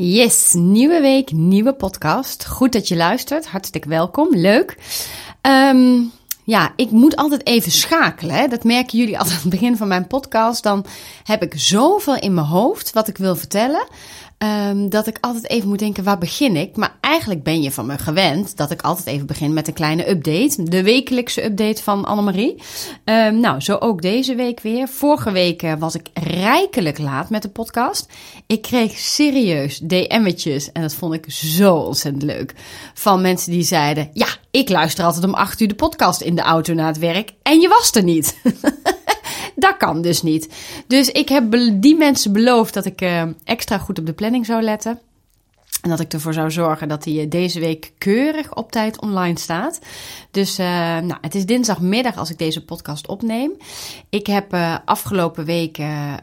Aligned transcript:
Yes, 0.00 0.52
nieuwe 0.52 1.00
week, 1.00 1.32
nieuwe 1.32 1.74
podcast. 1.74 2.46
Goed 2.46 2.72
dat 2.72 2.88
je 2.88 2.96
luistert. 2.96 3.46
Hartstikke 3.46 3.88
welkom. 3.88 4.36
Leuk. 4.36 4.76
Ehm, 5.40 6.00
ja, 6.44 6.72
ik 6.76 6.90
moet 6.90 7.16
altijd 7.16 7.46
even 7.46 7.72
schakelen. 7.72 8.34
Hè? 8.34 8.48
Dat 8.48 8.64
merken 8.64 8.98
jullie 8.98 9.18
altijd 9.18 9.36
aan 9.36 9.42
het 9.42 9.50
begin 9.50 9.76
van 9.76 9.88
mijn 9.88 10.06
podcast. 10.06 10.62
Dan 10.62 10.84
heb 11.24 11.42
ik 11.42 11.52
zoveel 11.56 12.16
in 12.16 12.34
mijn 12.34 12.46
hoofd 12.46 12.92
wat 12.92 13.08
ik 13.08 13.16
wil 13.16 13.36
vertellen. 13.36 13.88
Um, 14.38 14.88
dat 14.88 15.06
ik 15.06 15.18
altijd 15.20 15.48
even 15.48 15.68
moet 15.68 15.78
denken, 15.78 16.04
waar 16.04 16.18
begin 16.18 16.56
ik? 16.56 16.76
Maar 16.76 16.96
eigenlijk 17.00 17.42
ben 17.42 17.62
je 17.62 17.70
van 17.70 17.86
me 17.86 17.98
gewend 17.98 18.56
dat 18.56 18.70
ik 18.70 18.82
altijd 18.82 19.06
even 19.06 19.26
begin 19.26 19.52
met 19.52 19.68
een 19.68 19.74
kleine 19.74 20.10
update. 20.10 20.62
De 20.62 20.82
wekelijkse 20.82 21.44
update 21.44 21.82
van 21.82 22.04
Annemarie. 22.04 22.62
Um, 23.04 23.40
nou, 23.40 23.60
zo 23.60 23.76
ook 23.76 24.02
deze 24.02 24.34
week 24.34 24.60
weer. 24.60 24.88
Vorige 24.88 25.30
week 25.30 25.62
eh, 25.62 25.72
was 25.78 25.94
ik 25.94 26.06
rijkelijk 26.14 26.98
laat 26.98 27.30
met 27.30 27.42
de 27.42 27.48
podcast. 27.48 28.12
Ik 28.46 28.62
kreeg 28.62 28.98
serieus 28.98 29.78
DM'tjes 29.78 30.72
en 30.72 30.82
dat 30.82 30.94
vond 30.94 31.14
ik 31.14 31.24
zo 31.30 31.74
ontzettend 31.74 32.22
leuk. 32.22 32.54
Van 32.94 33.20
mensen 33.20 33.52
die 33.52 33.62
zeiden, 33.62 34.10
ja, 34.12 34.28
ik 34.50 34.68
luister 34.68 35.04
altijd 35.04 35.24
om 35.24 35.34
acht 35.34 35.60
uur 35.60 35.68
de 35.68 35.74
podcast 35.74 36.20
in 36.20 36.34
de 36.34 36.42
auto 36.42 36.74
naar 36.74 36.86
het 36.86 36.98
werk 36.98 37.32
en 37.42 37.60
je 37.60 37.68
was 37.68 37.90
er 37.94 38.02
niet. 38.02 38.36
Dat 39.58 39.76
kan 39.76 40.02
dus 40.02 40.22
niet. 40.22 40.48
Dus 40.86 41.10
ik 41.10 41.28
heb 41.28 41.56
die 41.72 41.96
mensen 41.96 42.32
beloofd 42.32 42.74
dat 42.74 42.84
ik 42.84 43.00
uh, 43.00 43.22
extra 43.44 43.78
goed 43.78 43.98
op 43.98 44.06
de 44.06 44.12
planning 44.12 44.46
zou 44.46 44.62
letten. 44.62 44.98
En 45.82 45.90
dat 45.90 46.00
ik 46.00 46.12
ervoor 46.12 46.32
zou 46.32 46.50
zorgen 46.50 46.88
dat 46.88 47.04
hij 47.04 47.28
deze 47.28 47.60
week 47.60 47.92
keurig 47.98 48.54
op 48.54 48.72
tijd 48.72 49.00
online 49.00 49.38
staat. 49.38 49.78
Dus 50.30 50.58
uh, 50.58 50.66
nou, 50.98 51.16
het 51.20 51.34
is 51.34 51.46
dinsdagmiddag 51.46 52.16
als 52.16 52.30
ik 52.30 52.38
deze 52.38 52.64
podcast 52.64 53.08
opneem. 53.08 53.52
Ik 54.08 54.26
heb 54.26 54.56
afgelopen 54.84 55.44
weken 55.44 56.20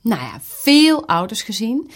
nou 0.00 0.20
ja, 0.20 0.38
veel 0.40 1.06
ouders 1.06 1.42
gezien. 1.42 1.90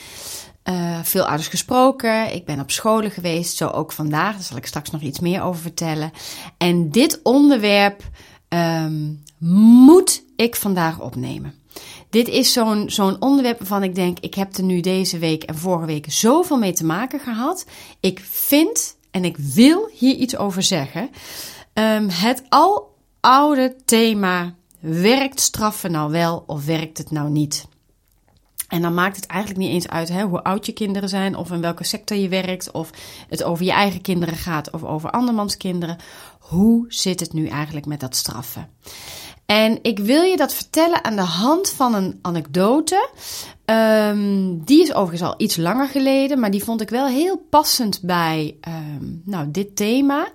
Veel 1.02 1.24
ouders 1.24 1.48
gesproken. 1.48 2.34
Ik 2.34 2.44
ben 2.44 2.60
op 2.60 2.70
scholen 2.70 3.10
geweest, 3.10 3.56
zo 3.56 3.69
ook 3.69 3.92
vandaag. 3.92 4.34
Daar 4.34 4.42
zal 4.42 4.56
ik 4.56 4.67
straks 4.67 4.91
nog 4.91 5.00
iets 5.00 5.20
meer 5.20 5.42
over 5.42 5.62
vertellen. 5.62 6.12
En 6.58 6.91
dit 6.91 7.20
onderwerp 7.22 8.02
um, 8.48 9.22
moet 9.39 10.23
ik 10.36 10.56
vandaag 10.56 11.00
opnemen. 11.00 11.54
Dit 12.10 12.28
is 12.28 12.52
zo'n 12.52 12.90
zo'n 12.90 13.20
onderwerp 13.20 13.58
waarvan 13.58 13.82
ik 13.82 13.94
denk, 13.94 14.18
ik 14.18 14.34
heb 14.34 14.56
er 14.56 14.62
nu 14.62 14.80
deze 14.80 15.18
week 15.18 15.42
en 15.42 15.54
vorige 15.54 15.86
week 15.86 16.12
zoveel 16.12 16.58
mee 16.58 16.72
te 16.72 16.84
maken 16.84 17.20
gehad. 17.20 17.66
Ik 18.00 18.20
vind 18.22 18.96
en 19.10 19.24
ik 19.24 19.36
wil 19.36 19.90
hier 19.92 20.14
iets 20.14 20.36
over 20.36 20.62
zeggen. 20.62 21.10
Um, 21.74 22.08
het 22.08 22.42
aloude 22.48 23.77
thema, 23.84 24.55
werkt 24.80 25.40
straffen 25.40 25.90
nou 25.90 26.10
wel 26.10 26.44
of 26.46 26.64
werkt 26.64 26.98
het 26.98 27.10
nou 27.10 27.30
niet? 27.30 27.66
En 28.68 28.82
dan 28.82 28.94
maakt 28.94 29.16
het 29.16 29.27
eigenlijk 29.27 29.60
niet 29.60 29.70
eens 29.70 29.88
uit 29.88 30.08
hè, 30.08 30.22
hoe 30.22 30.42
oud 30.42 30.66
je 30.66 30.72
kinderen 30.72 31.08
zijn, 31.08 31.36
of 31.36 31.50
in 31.50 31.60
welke 31.60 31.84
sector 31.84 32.16
je 32.16 32.28
werkt, 32.28 32.70
of 32.70 32.90
het 33.28 33.42
over 33.42 33.64
je 33.64 33.72
eigen 33.72 34.00
kinderen 34.00 34.36
gaat 34.36 34.70
of 34.70 34.84
over 34.84 35.10
andermans 35.10 35.56
kinderen. 35.56 35.96
Hoe 36.38 36.84
zit 36.88 37.20
het 37.20 37.32
nu 37.32 37.46
eigenlijk 37.46 37.86
met 37.86 38.00
dat 38.00 38.16
straffen? 38.16 38.68
En 39.47 39.78
ik 39.83 39.98
wil 39.98 40.23
je 40.23 40.37
dat 40.37 40.55
vertellen 40.55 41.05
aan 41.05 41.17
de 41.17 41.23
hand 41.23 41.70
van 41.70 41.95
een 41.95 42.19
anekdote. 42.23 43.09
Um, 43.64 44.64
die 44.64 44.83
is 44.83 44.92
overigens 44.92 45.31
al 45.31 45.34
iets 45.36 45.56
langer 45.56 45.89
geleden, 45.89 46.41
maar 46.41 46.51
die 46.51 46.64
vond 46.64 46.81
ik 46.81 46.89
wel 46.89 47.06
heel 47.06 47.47
passend 47.51 48.03
bij 48.03 48.56
um, 48.69 49.23
nou, 49.25 49.51
dit 49.51 49.77
thema. 49.77 50.28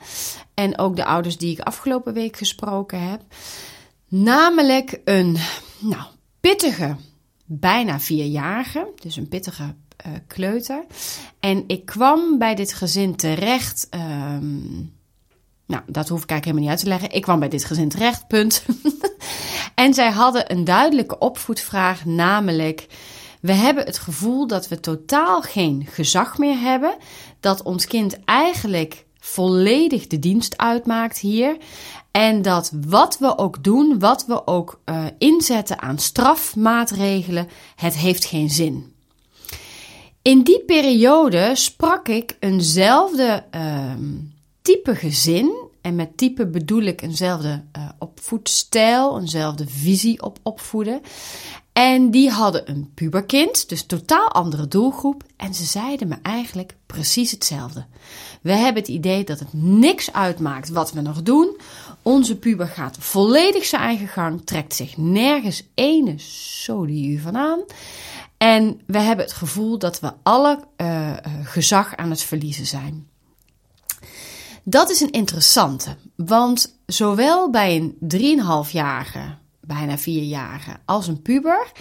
En 0.53 0.77
ook 0.77 0.95
de 0.95 1.05
ouders 1.05 1.37
die 1.37 1.51
ik 1.51 1.59
afgelopen 1.59 2.13
week 2.13 2.37
gesproken 2.37 3.09
heb. 3.09 3.21
Namelijk 4.07 5.01
een 5.05 5.37
nou, 5.79 6.03
pittige, 6.39 6.95
bijna 7.45 7.99
vierjarige, 7.99 8.87
dus 8.95 9.15
een 9.15 9.27
pittige 9.27 9.63
uh, 9.63 10.13
kleuter. 10.27 10.85
En 11.39 11.63
ik 11.67 11.85
kwam 11.85 12.37
bij 12.37 12.55
dit 12.55 12.73
gezin 12.73 13.15
terecht. 13.15 13.87
Um, 13.91 14.93
nou, 15.65 15.83
dat 15.87 16.09
hoef 16.09 16.23
ik 16.23 16.29
eigenlijk 16.29 16.45
helemaal 16.45 16.61
niet 16.61 16.69
uit 16.69 16.79
te 16.79 16.87
leggen. 16.87 17.11
Ik 17.11 17.21
kwam 17.21 17.39
bij 17.39 17.49
dit 17.49 17.65
gezin 17.65 17.89
terecht, 17.89 18.27
punt. 18.27 18.63
en 19.79 19.93
zij 19.93 20.11
hadden 20.11 20.51
een 20.51 20.63
duidelijke 20.63 21.17
opvoedvraag, 21.17 22.05
namelijk... 22.05 22.87
We 23.41 23.51
hebben 23.53 23.85
het 23.85 23.97
gevoel 23.97 24.47
dat 24.47 24.67
we 24.67 24.79
totaal 24.79 25.41
geen 25.41 25.87
gezag 25.89 26.37
meer 26.37 26.59
hebben. 26.59 26.95
Dat 27.39 27.63
ons 27.63 27.87
kind 27.87 28.23
eigenlijk 28.25 29.05
volledig 29.19 30.07
de 30.07 30.19
dienst 30.19 30.57
uitmaakt 30.57 31.19
hier. 31.19 31.57
En 32.11 32.41
dat 32.41 32.71
wat 32.87 33.17
we 33.17 33.37
ook 33.37 33.63
doen, 33.63 33.99
wat 33.99 34.25
we 34.25 34.47
ook 34.47 34.79
uh, 34.85 35.05
inzetten 35.17 35.81
aan 35.81 35.97
strafmaatregelen, 35.97 37.47
het 37.75 37.97
heeft 37.97 38.25
geen 38.25 38.49
zin. 38.49 38.93
In 40.21 40.41
die 40.41 40.63
periode 40.65 41.51
sprak 41.53 42.07
ik 42.07 42.37
eenzelfde 42.39 43.43
uh, 43.55 43.93
type 44.61 44.95
gezin. 44.95 45.68
En 45.81 45.95
met 45.95 46.17
type 46.17 46.47
bedoel 46.47 46.81
ik 46.81 47.01
eenzelfde 47.01 47.63
uh, 47.77 47.89
opvoedstijl, 47.99 49.19
eenzelfde 49.19 49.67
visie 49.67 50.21
op 50.21 50.39
opvoeden. 50.43 51.01
En 51.73 52.11
die 52.11 52.29
hadden 52.29 52.69
een 52.69 52.91
puberkind, 52.93 53.69
dus 53.69 53.85
totaal 53.85 54.31
andere 54.31 54.67
doelgroep. 54.67 55.23
En 55.35 55.53
ze 55.53 55.63
zeiden 55.63 56.07
me 56.07 56.15
eigenlijk 56.21 56.75
precies 56.85 57.31
hetzelfde. 57.31 57.85
We 58.41 58.51
hebben 58.51 58.81
het 58.81 58.91
idee 58.91 59.23
dat 59.23 59.39
het 59.39 59.53
niks 59.53 60.13
uitmaakt 60.13 60.69
wat 60.69 60.91
we 60.91 61.01
nog 61.01 61.23
doen. 61.23 61.57
Onze 62.01 62.37
puber 62.37 62.67
gaat 62.67 62.97
volledig 62.99 63.65
zijn 63.65 63.81
eigen 63.81 64.07
gang, 64.07 64.41
trekt 64.45 64.75
zich 64.75 64.97
nergens 64.97 65.63
ene 65.73 66.13
sodiu 66.17 67.19
van 67.19 67.37
aan. 67.37 67.59
En 68.37 68.81
we 68.85 68.99
hebben 68.99 69.25
het 69.25 69.33
gevoel 69.33 69.77
dat 69.77 69.99
we 69.99 70.13
alle 70.23 70.59
uh, 70.77 71.17
gezag 71.43 71.95
aan 71.95 72.09
het 72.09 72.21
verliezen 72.21 72.65
zijn. 72.65 73.07
Dat 74.69 74.89
is 74.89 75.01
een 75.01 75.11
interessante, 75.11 75.95
want 76.15 76.79
zowel 76.85 77.49
bij 77.49 77.75
een 77.75 77.97
3,5-jarige, 78.37 79.37
bijna 79.59 79.97
4-jarige, 79.97 80.77
als 80.85 81.07
een 81.07 81.21
puber 81.21 81.71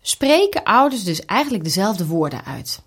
spreken 0.00 0.64
ouders 0.64 1.04
dus 1.04 1.24
eigenlijk 1.24 1.64
dezelfde 1.64 2.06
woorden 2.06 2.44
uit. 2.44 2.82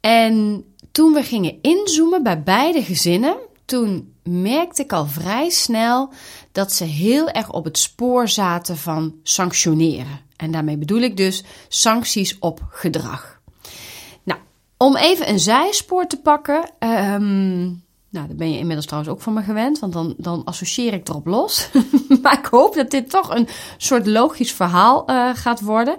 En 0.00 0.64
toen 0.92 1.12
we 1.12 1.22
gingen 1.22 1.58
inzoomen 1.62 2.22
bij 2.22 2.42
beide 2.42 2.82
gezinnen, 2.82 3.36
toen 3.64 4.14
merkte 4.22 4.82
ik 4.82 4.92
al 4.92 5.06
vrij 5.06 5.50
snel 5.50 6.12
dat 6.52 6.72
ze 6.72 6.84
heel 6.84 7.28
erg 7.28 7.52
op 7.52 7.64
het 7.64 7.78
spoor 7.78 8.28
zaten 8.28 8.76
van 8.76 9.14
sanctioneren. 9.22 10.20
En 10.36 10.50
daarmee 10.50 10.78
bedoel 10.78 11.00
ik 11.00 11.16
dus 11.16 11.44
sancties 11.68 12.38
op 12.38 12.60
gedrag. 12.70 13.40
Nou, 14.22 14.40
om 14.76 14.96
even 14.96 15.28
een 15.28 15.40
zijspoor 15.40 16.06
te 16.06 16.20
pakken. 16.20 16.70
Um, 16.78 17.88
nou, 18.10 18.26
daar 18.26 18.36
ben 18.36 18.50
je 18.50 18.58
inmiddels 18.58 18.86
trouwens 18.86 19.12
ook 19.12 19.20
van 19.20 19.32
me 19.32 19.42
gewend, 19.42 19.78
want 19.78 19.92
dan, 19.92 20.14
dan 20.16 20.44
associeer 20.44 20.92
ik 20.92 21.08
erop 21.08 21.26
los. 21.26 21.68
maar 22.22 22.38
ik 22.38 22.46
hoop 22.46 22.74
dat 22.74 22.90
dit 22.90 23.10
toch 23.10 23.34
een 23.34 23.48
soort 23.76 24.06
logisch 24.06 24.52
verhaal 24.52 25.10
uh, 25.10 25.30
gaat 25.34 25.60
worden. 25.60 25.96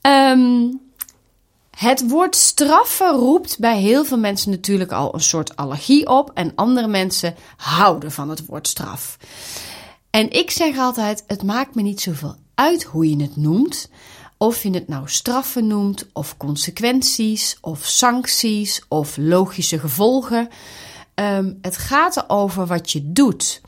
Um, 0.00 0.80
het 1.76 2.08
woord 2.08 2.36
straffen 2.36 3.12
roept 3.12 3.58
bij 3.58 3.78
heel 3.78 4.04
veel 4.04 4.18
mensen 4.18 4.50
natuurlijk 4.50 4.92
al 4.92 5.14
een 5.14 5.20
soort 5.20 5.56
allergie 5.56 6.08
op. 6.08 6.30
En 6.34 6.52
andere 6.54 6.86
mensen 6.86 7.34
houden 7.56 8.12
van 8.12 8.28
het 8.28 8.46
woord 8.46 8.68
straf. 8.68 9.18
En 10.10 10.30
ik 10.30 10.50
zeg 10.50 10.78
altijd: 10.78 11.24
het 11.26 11.42
maakt 11.42 11.74
me 11.74 11.82
niet 11.82 12.00
zoveel 12.00 12.34
uit 12.54 12.82
hoe 12.82 13.10
je 13.10 13.22
het 13.22 13.36
noemt. 13.36 13.90
Of 14.38 14.62
je 14.62 14.70
het 14.70 14.88
nou 14.88 15.08
straffen 15.08 15.66
noemt, 15.66 16.06
of 16.12 16.36
consequenties, 16.36 17.58
of 17.60 17.84
sancties, 17.84 18.84
of 18.88 19.16
logische 19.16 19.78
gevolgen. 19.78 20.48
Um, 21.20 21.58
het 21.60 21.76
gaat 21.76 22.16
erover 22.16 22.66
wat 22.66 22.92
je 22.92 23.12
doet. 23.12 23.60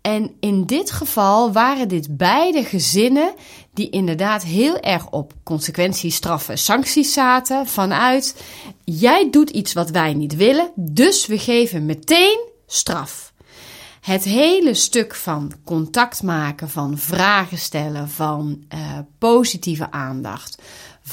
En 0.00 0.36
in 0.40 0.64
dit 0.66 0.90
geval 0.90 1.52
waren 1.52 1.88
dit 1.88 2.16
beide 2.16 2.64
gezinnen 2.64 3.34
die 3.74 3.90
inderdaad 3.90 4.42
heel 4.42 4.80
erg 4.80 5.10
op 5.10 5.32
consequenties, 5.42 6.14
straffen, 6.14 6.58
sancties 6.58 7.12
zaten. 7.12 7.66
Vanuit 7.66 8.42
jij 8.84 9.30
doet 9.30 9.50
iets 9.50 9.72
wat 9.72 9.90
wij 9.90 10.14
niet 10.14 10.36
willen, 10.36 10.70
dus 10.74 11.26
we 11.26 11.38
geven 11.38 11.86
meteen 11.86 12.40
straf. 12.66 13.32
Het 14.00 14.24
hele 14.24 14.74
stuk 14.74 15.14
van 15.14 15.52
contact 15.64 16.22
maken, 16.22 16.70
van 16.70 16.98
vragen 16.98 17.58
stellen, 17.58 18.08
van 18.08 18.64
uh, 18.74 18.98
positieve 19.18 19.90
aandacht, 19.90 20.62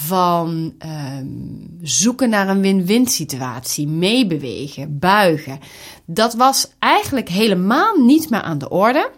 van 0.05 0.73
um, 0.85 1.77
zoeken 1.81 2.29
naar 2.29 2.49
een 2.49 2.61
win-win 2.61 3.07
situatie, 3.07 3.87
meebewegen, 3.87 4.99
buigen. 4.99 5.59
Dat 6.05 6.33
was 6.33 6.67
eigenlijk 6.79 7.29
helemaal 7.29 7.95
niet 7.95 8.29
meer 8.29 8.41
aan 8.41 8.57
de 8.57 8.69
orde. 8.69 9.11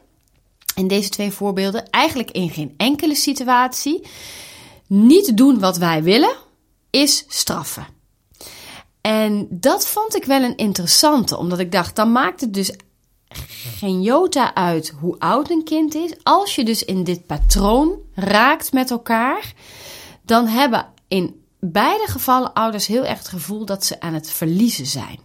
In 0.75 0.87
deze 0.87 1.09
twee 1.09 1.31
voorbeelden, 1.31 1.89
eigenlijk 1.89 2.31
in 2.31 2.49
geen 2.49 2.73
enkele 2.77 3.15
situatie. 3.15 4.07
Niet 4.87 5.37
doen 5.37 5.59
wat 5.59 5.77
wij 5.77 6.03
willen 6.03 6.35
is 6.89 7.25
straffen. 7.27 7.87
En 9.01 9.47
dat 9.49 9.87
vond 9.87 10.15
ik 10.15 10.23
wel 10.25 10.43
een 10.43 10.57
interessante, 10.57 11.37
omdat 11.37 11.59
ik 11.59 11.71
dacht, 11.71 11.95
dan 11.95 12.11
maakt 12.11 12.41
het 12.41 12.53
dus 12.53 12.71
geen 13.77 14.01
jota 14.01 14.55
uit 14.55 14.93
hoe 14.99 15.19
oud 15.19 15.49
een 15.49 15.63
kind 15.63 15.95
is. 15.95 16.13
Als 16.23 16.55
je 16.55 16.65
dus 16.65 16.83
in 16.83 17.03
dit 17.03 17.25
patroon 17.25 17.97
raakt 18.13 18.73
met 18.73 18.91
elkaar, 18.91 19.53
dan 20.29 20.47
hebben 20.47 20.85
in 21.07 21.43
beide 21.59 22.07
gevallen 22.07 22.53
ouders 22.53 22.87
heel 22.87 23.05
erg 23.05 23.17
het 23.17 23.27
gevoel 23.27 23.65
dat 23.65 23.85
ze 23.85 23.99
aan 23.99 24.13
het 24.13 24.31
verliezen 24.31 24.85
zijn. 24.85 25.19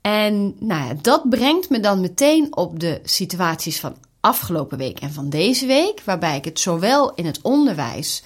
En 0.00 0.54
nou 0.58 0.86
ja, 0.86 0.94
dat 1.02 1.28
brengt 1.28 1.70
me 1.70 1.80
dan 1.80 2.00
meteen 2.00 2.56
op 2.56 2.80
de 2.80 3.00
situaties 3.04 3.80
van 3.80 3.96
afgelopen 4.20 4.78
week 4.78 5.00
en 5.00 5.12
van 5.12 5.30
deze 5.30 5.66
week, 5.66 6.02
waarbij 6.04 6.36
ik 6.36 6.44
het 6.44 6.60
zowel 6.60 7.14
in 7.14 7.26
het 7.26 7.38
onderwijs 7.42 8.22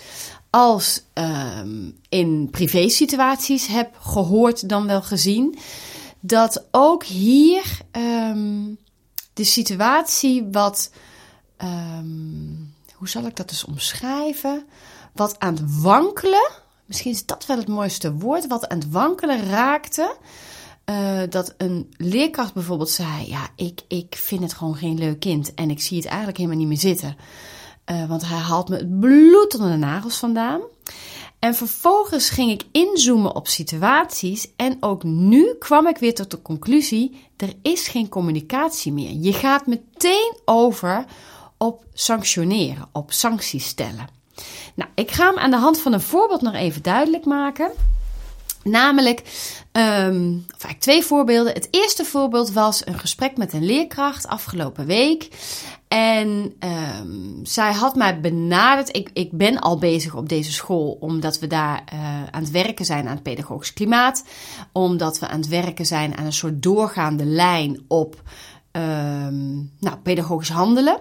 als 0.51 1.03
um, 1.15 1.99
in 2.09 2.49
privésituaties 2.51 3.67
heb 3.67 3.97
gehoord 4.01 4.69
dan 4.69 4.87
wel 4.87 5.03
gezien, 5.03 5.59
dat 6.21 6.65
ook 6.71 7.05
hier 7.05 7.79
um, 7.93 8.79
de 9.33 9.45
situatie 9.45 10.49
wat, 10.53 10.91
um, 11.63 12.75
hoe 12.95 13.09
zal 13.09 13.27
ik 13.27 13.37
dat 13.37 13.49
dus 13.49 13.65
omschrijven, 13.65 14.67
wat 15.15 15.39
aan 15.39 15.55
het 15.55 15.81
wankelen, 15.83 16.51
misschien 16.85 17.11
is 17.13 17.27
dat 17.27 17.47
wel 17.47 17.57
het 17.57 17.69
mooiste 17.69 18.13
woord, 18.13 18.47
wat 18.47 18.69
aan 18.69 18.79
het 18.79 18.91
wankelen 18.91 19.49
raakte. 19.49 20.17
Uh, 20.91 21.21
dat 21.29 21.55
een 21.57 21.95
leerkracht 21.97 22.55
bijvoorbeeld 22.55 22.91
zei: 22.91 23.29
Ja, 23.29 23.49
ik, 23.57 23.81
ik 23.89 24.15
vind 24.17 24.43
het 24.43 24.53
gewoon 24.53 24.77
geen 24.77 24.99
leuk 24.99 25.21
kind 25.21 25.55
en 25.55 25.71
ik 25.71 25.81
zie 25.81 25.97
het 25.97 26.07
eigenlijk 26.07 26.37
helemaal 26.37 26.59
niet 26.59 26.69
meer 26.69 26.77
zitten. 26.77 27.17
Uh, 27.91 28.09
want 28.09 28.29
hij 28.29 28.39
haalt 28.39 28.69
me 28.69 28.77
het 28.77 29.01
bloed 29.01 29.55
onder 29.55 29.71
de 29.71 29.77
nagels 29.77 30.19
vandaan. 30.19 30.61
En 31.39 31.55
vervolgens 31.55 32.31
ging 32.31 32.51
ik 32.51 32.65
inzoomen 32.73 33.35
op 33.35 33.49
situaties 33.49 34.49
en 34.57 34.77
ook 34.81 35.03
nu 35.03 35.55
kwam 35.59 35.87
ik 35.87 35.99
weer 35.99 36.15
tot 36.15 36.31
de 36.31 36.43
conclusie: 36.43 37.29
er 37.37 37.53
is 37.63 37.89
geen 37.89 38.09
communicatie 38.09 38.93
meer. 38.93 39.13
Je 39.13 39.33
gaat 39.33 39.67
meteen 39.67 40.37
over 40.45 41.05
op 41.57 41.85
sanctioneren, 41.93 42.89
op 42.93 43.13
sancties 43.13 43.67
stellen. 43.67 44.18
Nou, 44.75 44.91
ik 44.95 45.11
ga 45.11 45.27
hem 45.27 45.39
aan 45.39 45.51
de 45.51 45.57
hand 45.57 45.81
van 45.81 45.93
een 45.93 46.01
voorbeeld 46.01 46.41
nog 46.41 46.55
even 46.55 46.83
duidelijk 46.83 47.25
maken. 47.25 47.71
Namelijk, 48.63 49.19
um, 49.73 50.45
of 50.47 50.65
eigenlijk 50.65 50.81
twee 50.81 51.05
voorbeelden. 51.05 51.53
Het 51.53 51.69
eerste 51.71 52.05
voorbeeld 52.05 52.53
was 52.53 52.87
een 52.87 52.99
gesprek 52.99 53.37
met 53.37 53.53
een 53.53 53.65
leerkracht 53.65 54.27
afgelopen 54.27 54.87
week. 54.87 55.29
En 55.89 56.55
um, 57.01 57.41
zij 57.43 57.73
had 57.73 57.97
mij 57.97 58.21
benaderd. 58.21 58.97
Ik, 58.97 59.11
ik 59.13 59.33
ben 59.33 59.59
al 59.59 59.79
bezig 59.79 60.15
op 60.15 60.29
deze 60.29 60.53
school 60.53 60.97
omdat 61.01 61.39
we 61.39 61.47
daar 61.47 61.85
uh, 61.93 62.23
aan 62.31 62.43
het 62.43 62.51
werken 62.51 62.85
zijn 62.85 63.07
aan 63.07 63.15
het 63.15 63.23
pedagogisch 63.23 63.73
klimaat. 63.73 64.25
Omdat 64.73 65.19
we 65.19 65.29
aan 65.29 65.41
het 65.41 65.49
werken 65.49 65.87
zijn 65.87 66.17
aan 66.17 66.25
een 66.25 66.33
soort 66.33 66.63
doorgaande 66.63 67.25
lijn 67.25 67.85
op 67.89 68.23
um, 68.73 69.73
nou, 69.79 69.97
pedagogisch 70.03 70.51
handelen. 70.51 71.01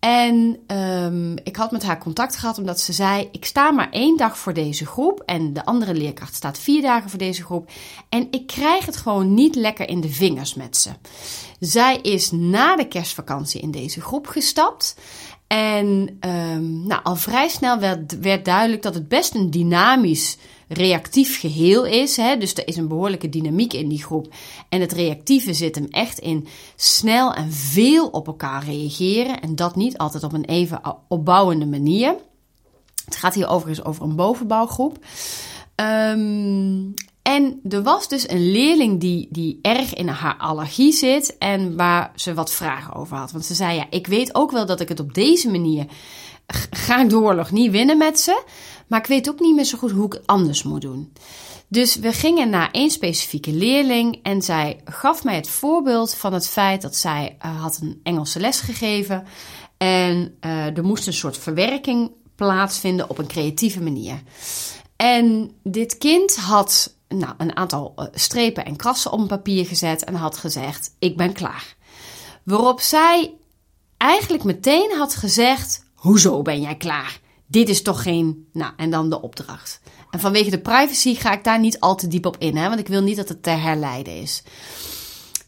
En 0.00 0.58
um, 0.66 1.36
ik 1.42 1.56
had 1.56 1.70
met 1.70 1.82
haar 1.82 1.98
contact 1.98 2.36
gehad 2.36 2.58
omdat 2.58 2.80
ze 2.80 2.92
zei: 2.92 3.28
Ik 3.32 3.44
sta 3.44 3.70
maar 3.70 3.90
één 3.90 4.16
dag 4.16 4.38
voor 4.38 4.54
deze 4.54 4.86
groep. 4.86 5.22
En 5.26 5.52
de 5.52 5.64
andere 5.64 5.94
leerkracht 5.94 6.34
staat 6.34 6.58
vier 6.58 6.82
dagen 6.82 7.10
voor 7.10 7.18
deze 7.18 7.44
groep. 7.44 7.70
En 8.08 8.26
ik 8.30 8.46
krijg 8.46 8.86
het 8.86 8.96
gewoon 8.96 9.34
niet 9.34 9.54
lekker 9.54 9.88
in 9.88 10.00
de 10.00 10.08
vingers 10.08 10.54
met 10.54 10.76
ze. 10.76 10.90
Zij 11.58 11.96
is 11.96 12.30
na 12.30 12.76
de 12.76 12.88
kerstvakantie 12.88 13.60
in 13.60 13.70
deze 13.70 14.00
groep 14.00 14.26
gestapt. 14.26 14.96
En 15.46 16.18
um, 16.20 16.86
nou, 16.86 17.02
al 17.02 17.16
vrij 17.16 17.48
snel 17.48 17.78
werd, 17.78 18.18
werd 18.18 18.44
duidelijk 18.44 18.82
dat 18.82 18.94
het 18.94 19.08
best 19.08 19.34
een 19.34 19.50
dynamisch 19.50 20.36
reactief 20.72 21.40
geheel 21.40 21.84
is. 21.84 22.16
Hè? 22.16 22.36
Dus 22.36 22.54
er 22.54 22.66
is 22.66 22.76
een 22.76 22.88
behoorlijke 22.88 23.28
dynamiek 23.28 23.72
in 23.72 23.88
die 23.88 24.02
groep. 24.02 24.34
En 24.68 24.80
het 24.80 24.92
reactieve 24.92 25.54
zit 25.54 25.74
hem 25.74 25.86
echt 25.90 26.18
in 26.18 26.46
snel 26.76 27.34
en 27.34 27.52
veel 27.52 28.08
op 28.08 28.26
elkaar 28.26 28.64
reageren. 28.64 29.40
En 29.40 29.56
dat 29.56 29.76
niet 29.76 29.98
altijd 29.98 30.24
op 30.24 30.32
een 30.32 30.44
even 30.44 30.80
opbouwende 31.08 31.66
manier. 31.66 32.14
Het 33.04 33.16
gaat 33.16 33.34
hier 33.34 33.48
overigens 33.48 33.86
over 33.86 34.04
een 34.04 34.16
bovenbouwgroep. 34.16 34.98
Um, 35.76 36.94
en 37.22 37.60
er 37.68 37.82
was 37.82 38.08
dus 38.08 38.28
een 38.28 38.50
leerling 38.50 39.00
die, 39.00 39.28
die 39.30 39.58
erg 39.62 39.94
in 39.94 40.08
haar 40.08 40.36
allergie 40.36 40.92
zit 40.92 41.38
en 41.38 41.76
waar 41.76 42.12
ze 42.14 42.34
wat 42.34 42.52
vragen 42.52 42.94
over 42.94 43.16
had. 43.16 43.32
Want 43.32 43.44
ze 43.44 43.54
zei: 43.54 43.76
Ja, 43.76 43.86
ik 43.90 44.06
weet 44.06 44.34
ook 44.34 44.50
wel 44.50 44.66
dat 44.66 44.80
ik 44.80 44.88
het 44.88 45.00
op 45.00 45.14
deze 45.14 45.50
manier 45.50 45.86
ga 46.70 47.00
ik 47.00 47.10
de 47.10 47.18
oorlog 47.18 47.50
niet 47.50 47.70
winnen 47.70 47.98
met 47.98 48.20
ze. 48.20 48.42
Maar 48.90 49.00
ik 49.00 49.06
weet 49.06 49.28
ook 49.28 49.40
niet 49.40 49.54
meer 49.54 49.64
zo 49.64 49.78
goed 49.78 49.90
hoe 49.90 50.06
ik 50.06 50.12
het 50.12 50.26
anders 50.26 50.62
moet 50.62 50.80
doen. 50.80 51.12
Dus 51.68 51.96
we 51.96 52.12
gingen 52.12 52.50
naar 52.50 52.70
één 52.70 52.90
specifieke 52.90 53.52
leerling 53.52 54.18
en 54.22 54.42
zij 54.42 54.80
gaf 54.84 55.24
mij 55.24 55.34
het 55.34 55.48
voorbeeld 55.48 56.14
van 56.14 56.32
het 56.32 56.48
feit 56.48 56.82
dat 56.82 56.96
zij 56.96 57.36
uh, 57.44 57.60
had 57.60 57.78
een 57.82 58.00
Engelse 58.02 58.40
les 58.40 58.60
gegeven 58.60 59.24
en 59.76 60.36
uh, 60.40 60.76
er 60.76 60.84
moest 60.84 61.06
een 61.06 61.12
soort 61.12 61.38
verwerking 61.38 62.10
plaatsvinden 62.34 63.10
op 63.10 63.18
een 63.18 63.26
creatieve 63.26 63.80
manier. 63.82 64.22
En 64.96 65.50
dit 65.62 65.98
kind 65.98 66.36
had 66.36 66.94
nou, 67.08 67.34
een 67.38 67.56
aantal 67.56 67.92
uh, 67.96 68.04
strepen 68.12 68.64
en 68.64 68.76
krassen 68.76 69.12
op 69.12 69.28
papier 69.28 69.66
gezet 69.66 70.04
en 70.04 70.14
had 70.14 70.36
gezegd: 70.36 70.94
Ik 70.98 71.16
ben 71.16 71.32
klaar. 71.32 71.76
Waarop 72.42 72.80
zij 72.80 73.34
eigenlijk 73.96 74.44
meteen 74.44 74.92
had 74.96 75.14
gezegd: 75.14 75.84
Hoezo 75.94 76.42
ben 76.42 76.60
jij 76.60 76.76
klaar? 76.76 77.20
Dit 77.50 77.68
is 77.68 77.82
toch 77.82 78.02
geen. 78.02 78.48
Nou, 78.52 78.72
en 78.76 78.90
dan 78.90 79.10
de 79.10 79.20
opdracht. 79.20 79.80
En 80.10 80.20
vanwege 80.20 80.50
de 80.50 80.60
privacy 80.60 81.14
ga 81.14 81.32
ik 81.32 81.44
daar 81.44 81.60
niet 81.60 81.80
al 81.80 81.94
te 81.94 82.08
diep 82.08 82.26
op 82.26 82.36
in, 82.38 82.56
hè, 82.56 82.68
want 82.68 82.80
ik 82.80 82.88
wil 82.88 83.02
niet 83.02 83.16
dat 83.16 83.28
het 83.28 83.42
te 83.42 83.50
herleiden 83.50 84.20
is. 84.20 84.42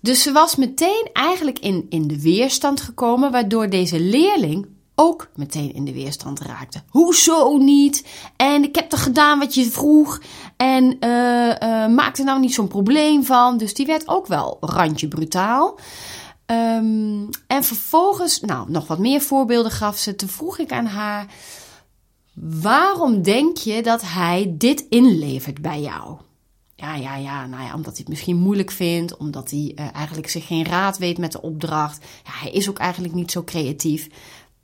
Dus 0.00 0.22
ze 0.22 0.32
was 0.32 0.56
meteen 0.56 1.08
eigenlijk 1.12 1.58
in, 1.58 1.86
in 1.88 2.08
de 2.08 2.20
weerstand 2.20 2.80
gekomen, 2.80 3.30
waardoor 3.30 3.70
deze 3.70 4.00
leerling 4.00 4.66
ook 4.94 5.30
meteen 5.34 5.74
in 5.74 5.84
de 5.84 5.92
weerstand 5.92 6.40
raakte. 6.40 6.82
Hoezo 6.88 7.56
niet? 7.56 8.04
En 8.36 8.62
ik 8.62 8.74
heb 8.74 8.88
toch 8.88 9.02
gedaan 9.02 9.38
wat 9.38 9.54
je 9.54 9.70
vroeg. 9.70 10.20
En 10.56 10.84
uh, 10.84 11.86
maak 11.86 12.18
er 12.18 12.24
nou 12.24 12.40
niet 12.40 12.54
zo'n 12.54 12.68
probleem 12.68 13.24
van. 13.24 13.56
Dus 13.56 13.74
die 13.74 13.86
werd 13.86 14.08
ook 14.08 14.26
wel 14.26 14.56
randje 14.60 15.08
brutaal. 15.08 15.78
Um, 16.46 17.28
en 17.46 17.64
vervolgens, 17.64 18.40
nou, 18.40 18.70
nog 18.70 18.86
wat 18.86 18.98
meer 18.98 19.20
voorbeelden 19.20 19.72
gaf 19.72 19.98
ze. 19.98 20.14
Toen 20.14 20.28
vroeg 20.28 20.58
ik 20.58 20.72
aan 20.72 20.86
haar. 20.86 21.26
Waarom 22.34 23.22
denk 23.22 23.56
je 23.56 23.82
dat 23.82 24.02
hij 24.02 24.54
dit 24.58 24.86
inlevert 24.88 25.62
bij 25.62 25.80
jou? 25.80 26.16
Ja, 26.74 26.94
ja, 26.94 27.16
ja, 27.16 27.46
nou 27.46 27.62
ja, 27.62 27.74
omdat 27.74 27.84
hij 27.84 27.96
het 27.96 28.08
misschien 28.08 28.36
moeilijk 28.36 28.70
vindt, 28.70 29.16
omdat 29.16 29.50
hij 29.50 29.72
uh, 29.74 29.94
eigenlijk 29.94 30.28
zich 30.28 30.46
geen 30.46 30.64
raad 30.64 30.98
weet 30.98 31.18
met 31.18 31.32
de 31.32 31.42
opdracht. 31.42 32.04
Ja, 32.24 32.30
hij 32.32 32.50
is 32.50 32.68
ook 32.68 32.78
eigenlijk 32.78 33.14
niet 33.14 33.30
zo 33.30 33.42
creatief. 33.42 34.08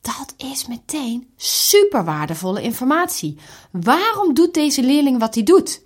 Dat 0.01 0.35
is 0.37 0.67
meteen 0.67 1.29
super 1.37 2.05
waardevolle 2.05 2.63
informatie. 2.63 3.39
Waarom 3.71 4.35
doet 4.35 4.55
deze 4.55 4.83
leerling 4.83 5.19
wat 5.19 5.35
hij 5.35 5.43
doet? 5.43 5.83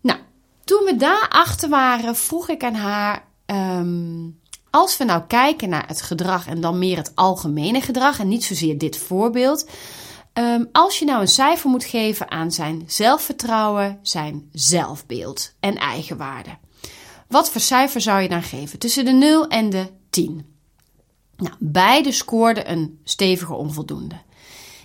Nou, 0.00 0.18
toen 0.64 0.84
we 0.84 0.96
daar 0.96 1.28
achter 1.28 1.68
waren, 1.68 2.16
vroeg 2.16 2.48
ik 2.48 2.64
aan 2.64 2.74
haar: 2.74 3.24
um, 3.46 4.40
als 4.70 4.96
we 4.96 5.04
nou 5.04 5.22
kijken 5.26 5.68
naar 5.68 5.86
het 5.86 6.02
gedrag 6.02 6.46
en 6.46 6.60
dan 6.60 6.78
meer 6.78 6.96
het 6.96 7.12
algemene 7.14 7.80
gedrag 7.80 8.18
en 8.18 8.28
niet 8.28 8.44
zozeer 8.44 8.78
dit 8.78 8.96
voorbeeld, 8.96 9.68
Um, 10.34 10.68
als 10.72 10.98
je 10.98 11.04
nou 11.04 11.20
een 11.20 11.28
cijfer 11.28 11.70
moet 11.70 11.84
geven 11.84 12.30
aan 12.30 12.52
zijn 12.52 12.82
zelfvertrouwen, 12.86 13.98
zijn 14.02 14.48
zelfbeeld 14.52 15.54
en 15.60 15.76
eigenwaarde. 15.76 16.58
Wat 17.28 17.50
voor 17.50 17.60
cijfer 17.60 18.00
zou 18.00 18.20
je 18.20 18.28
dan 18.28 18.42
geven? 18.42 18.78
Tussen 18.78 19.04
de 19.04 19.12
0 19.12 19.48
en 19.48 19.70
de 19.70 19.86
10. 20.10 20.46
Nou, 21.36 21.54
beide 21.58 22.12
scoorden 22.12 22.70
een 22.70 23.00
stevige 23.04 23.54
onvoldoende. 23.54 24.14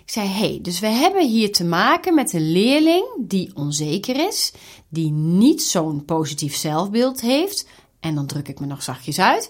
Ik 0.06 0.14
zei, 0.14 0.28
hey, 0.28 0.60
dus 0.62 0.80
we 0.80 0.88
hebben 0.88 1.28
hier 1.28 1.52
te 1.52 1.64
maken 1.64 2.14
met 2.14 2.34
een 2.34 2.52
leerling 2.52 3.06
die 3.20 3.52
onzeker 3.56 4.28
is, 4.28 4.54
die 4.90 5.12
niet 5.12 5.64
zo'n 5.64 6.06
positief 6.06 6.56
zelfbeeld 6.56 7.22
heeft, 7.22 7.68
en 8.00 8.16
dan 8.16 8.26
druk 8.26 8.48
ik 8.48 8.60
me 8.60 8.66
nog 8.66 8.84
zachtjes 8.84 9.20
uit, 9.20 9.50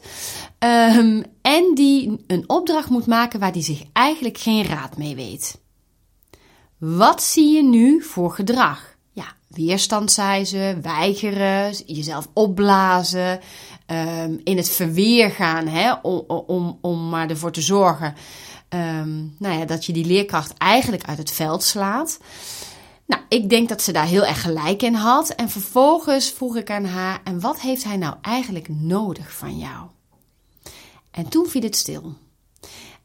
um, 0.60 1.24
en 1.42 1.72
die 1.74 2.24
een 2.28 2.50
opdracht 2.50 2.90
moet 2.90 3.06
maken 3.06 3.40
waar 3.40 3.52
die 3.52 3.64
zich 3.64 3.84
eigenlijk 3.94 4.38
geen 4.38 4.64
raad 4.64 4.98
mee 4.98 5.16
weet. 5.16 5.66
Wat 6.78 7.24
zie 7.24 7.56
je 7.56 7.64
nu 7.64 8.04
voor 8.04 8.32
gedrag? 8.32 8.96
Ja, 9.12 9.26
weerstand, 9.48 10.12
zei 10.12 10.46
ze, 10.46 10.78
weigeren, 10.82 11.72
jezelf 11.86 12.28
opblazen, 12.34 13.40
um, 13.88 14.42
in 14.44 14.58
het 14.58 14.70
verweer 14.70 15.32
gaan, 15.32 15.68
hè, 15.68 15.94
om, 15.94 16.24
om, 16.28 16.78
om 16.82 17.10
maar 17.10 17.30
ervoor 17.30 17.52
te 17.52 17.62
zorgen 17.62 18.16
um, 18.70 19.36
nou 19.40 19.60
ja, 19.60 19.66
dat 19.66 19.86
je 19.86 19.94
die 19.94 20.06
leerkracht 20.06 20.54
eigenlijk 20.58 21.04
uit 21.04 21.18
het 21.18 21.32
veld 21.32 21.64
slaat. 21.64 22.20
Nou, 23.06 23.22
ik 23.30 23.50
denk 23.50 23.70
dat 23.70 23.82
ze 23.82 23.92
daar 23.92 24.06
heel 24.06 24.26
erg 24.26 24.42
gelijk 24.42 24.82
in 24.82 24.94
had. 24.94 25.30
En 25.30 25.50
vervolgens 25.50 26.32
vroeg 26.32 26.56
ik 26.56 26.72
aan 26.72 26.86
haar: 26.86 27.22
en 27.24 27.40
wat 27.40 27.60
heeft 27.60 27.84
hij 27.84 27.98
nou 27.98 28.16
eigenlijk 28.22 28.70
nodig 28.70 29.34
van 29.34 29.58
jou? 29.58 29.86
En 31.12 31.30
toen 31.30 31.48
viel 31.48 31.62
het 31.62 31.76
stil. 31.76 32.14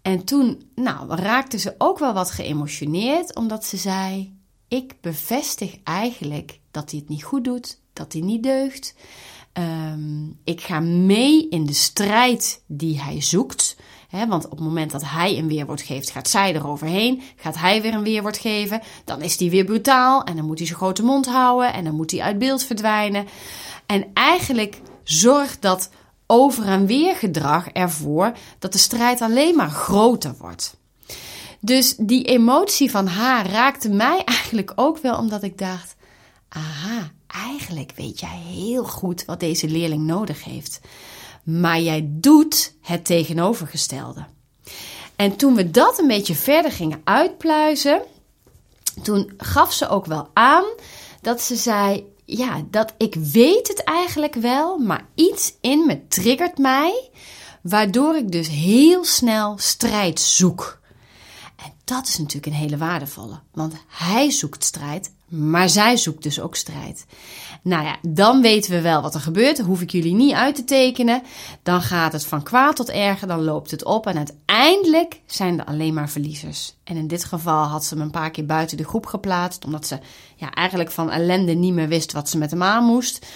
En 0.02 0.24
toen 0.24 0.62
nou, 0.74 1.14
raakte 1.14 1.58
ze 1.58 1.74
ook 1.78 1.98
wel 1.98 2.12
wat 2.12 2.30
geëmotioneerd, 2.30 3.36
omdat 3.36 3.64
ze 3.64 3.76
zei: 3.76 4.36
Ik 4.68 4.94
bevestig 5.00 5.76
eigenlijk 5.84 6.60
dat 6.70 6.90
hij 6.90 7.00
het 7.00 7.08
niet 7.08 7.24
goed 7.24 7.44
doet, 7.44 7.80
dat 7.92 8.12
hij 8.12 8.22
niet 8.22 8.42
deugt. 8.42 8.94
Um, 9.58 10.38
ik 10.44 10.60
ga 10.60 10.80
mee 10.80 11.48
in 11.48 11.66
de 11.66 11.72
strijd 11.72 12.62
die 12.66 13.00
hij 13.00 13.20
zoekt. 13.20 13.76
want 14.28 14.44
op 14.44 14.50
het 14.50 14.60
moment 14.60 14.90
dat 14.90 15.04
hij 15.04 15.38
een 15.38 15.48
weerwoord 15.48 15.82
geeft, 15.82 16.10
gaat 16.10 16.28
zij 16.28 16.54
eroverheen. 16.54 17.22
Gaat 17.36 17.58
hij 17.58 17.82
weer 17.82 17.94
een 17.94 18.02
weerwoord 18.02 18.38
geven, 18.38 18.80
dan 19.04 19.22
is 19.22 19.38
hij 19.38 19.50
weer 19.50 19.64
brutaal. 19.64 20.24
En 20.24 20.36
dan 20.36 20.44
moet 20.44 20.58
hij 20.58 20.66
zijn 20.66 20.78
grote 20.78 21.02
mond 21.02 21.26
houden. 21.26 21.72
En 21.72 21.84
dan 21.84 21.94
moet 21.94 22.10
hij 22.10 22.20
uit 22.20 22.38
beeld 22.38 22.62
verdwijnen. 22.64 23.26
En 23.86 24.06
eigenlijk 24.14 24.80
zorgt 25.02 25.62
dat 25.62 25.90
over- 26.32 26.66
en 26.66 26.86
weergedrag 26.86 27.68
ervoor 27.68 28.32
dat 28.58 28.72
de 28.72 28.78
strijd 28.78 29.20
alleen 29.20 29.56
maar 29.56 29.70
groter 29.70 30.34
wordt. 30.38 30.76
Dus 31.60 31.94
die 31.96 32.24
emotie 32.24 32.90
van 32.90 33.06
haar 33.06 33.46
raakte 33.50 33.88
mij 33.88 34.24
eigenlijk 34.38 34.72
ook 34.74 34.98
wel 34.98 35.16
omdat 35.16 35.42
ik 35.42 35.58
dacht: 35.58 35.94
aha, 36.48 37.10
eigenlijk 37.26 37.92
weet 37.96 38.20
jij 38.20 38.38
heel 38.46 38.84
goed 38.84 39.24
wat 39.24 39.40
deze 39.40 39.68
leerling 39.68 40.02
nodig 40.02 40.44
heeft. 40.44 40.80
Maar 41.42 41.80
jij 41.80 42.06
doet 42.08 42.74
het 42.80 43.04
tegenovergestelde. 43.04 44.24
En 45.16 45.36
toen 45.36 45.54
we 45.54 45.70
dat 45.70 45.98
een 45.98 46.06
beetje 46.06 46.34
verder 46.34 46.72
gingen 46.72 47.00
uitpluizen, 47.04 48.02
toen 49.02 49.32
gaf 49.36 49.72
ze 49.72 49.88
ook 49.88 50.06
wel 50.06 50.28
aan 50.32 50.64
dat 51.20 51.40
ze 51.40 51.56
zei: 51.56 52.11
Ja, 52.24 52.64
dat 52.70 52.94
ik 52.98 53.14
weet 53.14 53.68
het 53.68 53.84
eigenlijk 53.84 54.34
wel, 54.34 54.78
maar 54.78 55.06
iets 55.14 55.54
in 55.60 55.86
me 55.86 56.06
triggert 56.08 56.58
mij, 56.58 57.10
waardoor 57.62 58.16
ik 58.16 58.32
dus 58.32 58.48
heel 58.48 59.04
snel 59.04 59.58
strijd 59.58 60.20
zoek. 60.20 60.80
En 61.56 61.72
dat 61.84 62.08
is 62.08 62.18
natuurlijk 62.18 62.46
een 62.46 62.60
hele 62.60 62.76
waardevolle, 62.76 63.40
want 63.52 63.74
hij 63.88 64.30
zoekt 64.30 64.64
strijd, 64.64 65.12
maar 65.32 65.68
zij 65.68 65.96
zoekt 65.96 66.22
dus 66.22 66.40
ook 66.40 66.56
strijd. 66.56 67.06
Nou 67.62 67.84
ja, 67.84 67.96
dan 68.02 68.42
weten 68.42 68.70
we 68.70 68.80
wel 68.80 69.02
wat 69.02 69.14
er 69.14 69.20
gebeurt. 69.20 69.60
hoef 69.60 69.80
ik 69.80 69.90
jullie 69.90 70.14
niet 70.14 70.32
uit 70.32 70.54
te 70.54 70.64
tekenen. 70.64 71.22
Dan 71.62 71.82
gaat 71.82 72.12
het 72.12 72.26
van 72.26 72.42
kwaad 72.42 72.76
tot 72.76 72.90
erger, 72.90 73.28
dan 73.28 73.44
loopt 73.44 73.70
het 73.70 73.84
op. 73.84 74.06
En 74.06 74.16
uiteindelijk 74.16 75.20
zijn 75.26 75.58
er 75.58 75.64
alleen 75.64 75.94
maar 75.94 76.10
verliezers. 76.10 76.74
En 76.84 76.96
in 76.96 77.06
dit 77.06 77.24
geval 77.24 77.64
had 77.64 77.84
ze 77.84 77.94
hem 77.94 78.02
een 78.02 78.10
paar 78.10 78.30
keer 78.30 78.46
buiten 78.46 78.76
de 78.76 78.84
groep 78.84 79.06
geplaatst. 79.06 79.64
Omdat 79.64 79.86
ze 79.86 79.98
ja, 80.36 80.50
eigenlijk 80.50 80.90
van 80.90 81.10
ellende 81.10 81.52
niet 81.52 81.74
meer 81.74 81.88
wist 81.88 82.12
wat 82.12 82.28
ze 82.28 82.38
met 82.38 82.50
hem 82.50 82.62
aan 82.62 82.84
moest. 82.84 83.26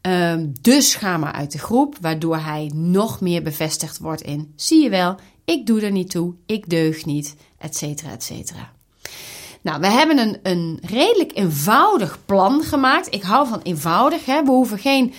Ehm, 0.00 0.46
dus 0.60 0.94
ga 0.94 1.16
maar 1.16 1.32
uit 1.32 1.52
de 1.52 1.58
groep, 1.58 1.96
waardoor 2.00 2.36
hij 2.36 2.70
nog 2.74 3.20
meer 3.20 3.42
bevestigd 3.42 3.98
wordt 3.98 4.22
in: 4.22 4.52
zie 4.56 4.82
je 4.82 4.90
wel, 4.90 5.16
ik 5.44 5.66
doe 5.66 5.80
er 5.80 5.90
niet 5.90 6.10
toe, 6.10 6.34
ik 6.46 6.68
deug 6.68 7.04
niet, 7.04 7.36
et 7.58 7.76
cetera, 7.76 8.10
et 8.10 8.22
cetera. 8.22 8.72
Nou, 9.62 9.80
we 9.80 9.86
hebben 9.86 10.18
een, 10.18 10.38
een 10.42 10.78
redelijk 10.86 11.30
eenvoudig 11.34 12.18
plan 12.24 12.62
gemaakt. 12.62 13.14
Ik 13.14 13.22
hou 13.22 13.48
van 13.48 13.60
eenvoudig. 13.62 14.24
Hè? 14.24 14.44
We 14.44 14.50
hoeven 14.50 14.78
geen 14.78 15.14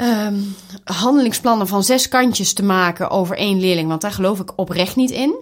um, 0.00 0.56
handelingsplannen 0.84 1.66
van 1.66 1.84
zes 1.84 2.08
kantjes 2.08 2.52
te 2.52 2.62
maken 2.62 3.10
over 3.10 3.36
één 3.36 3.60
leerling, 3.60 3.88
want 3.88 4.00
daar 4.00 4.12
geloof 4.12 4.40
ik 4.40 4.52
oprecht 4.56 4.96
niet 4.96 5.10
in. 5.10 5.34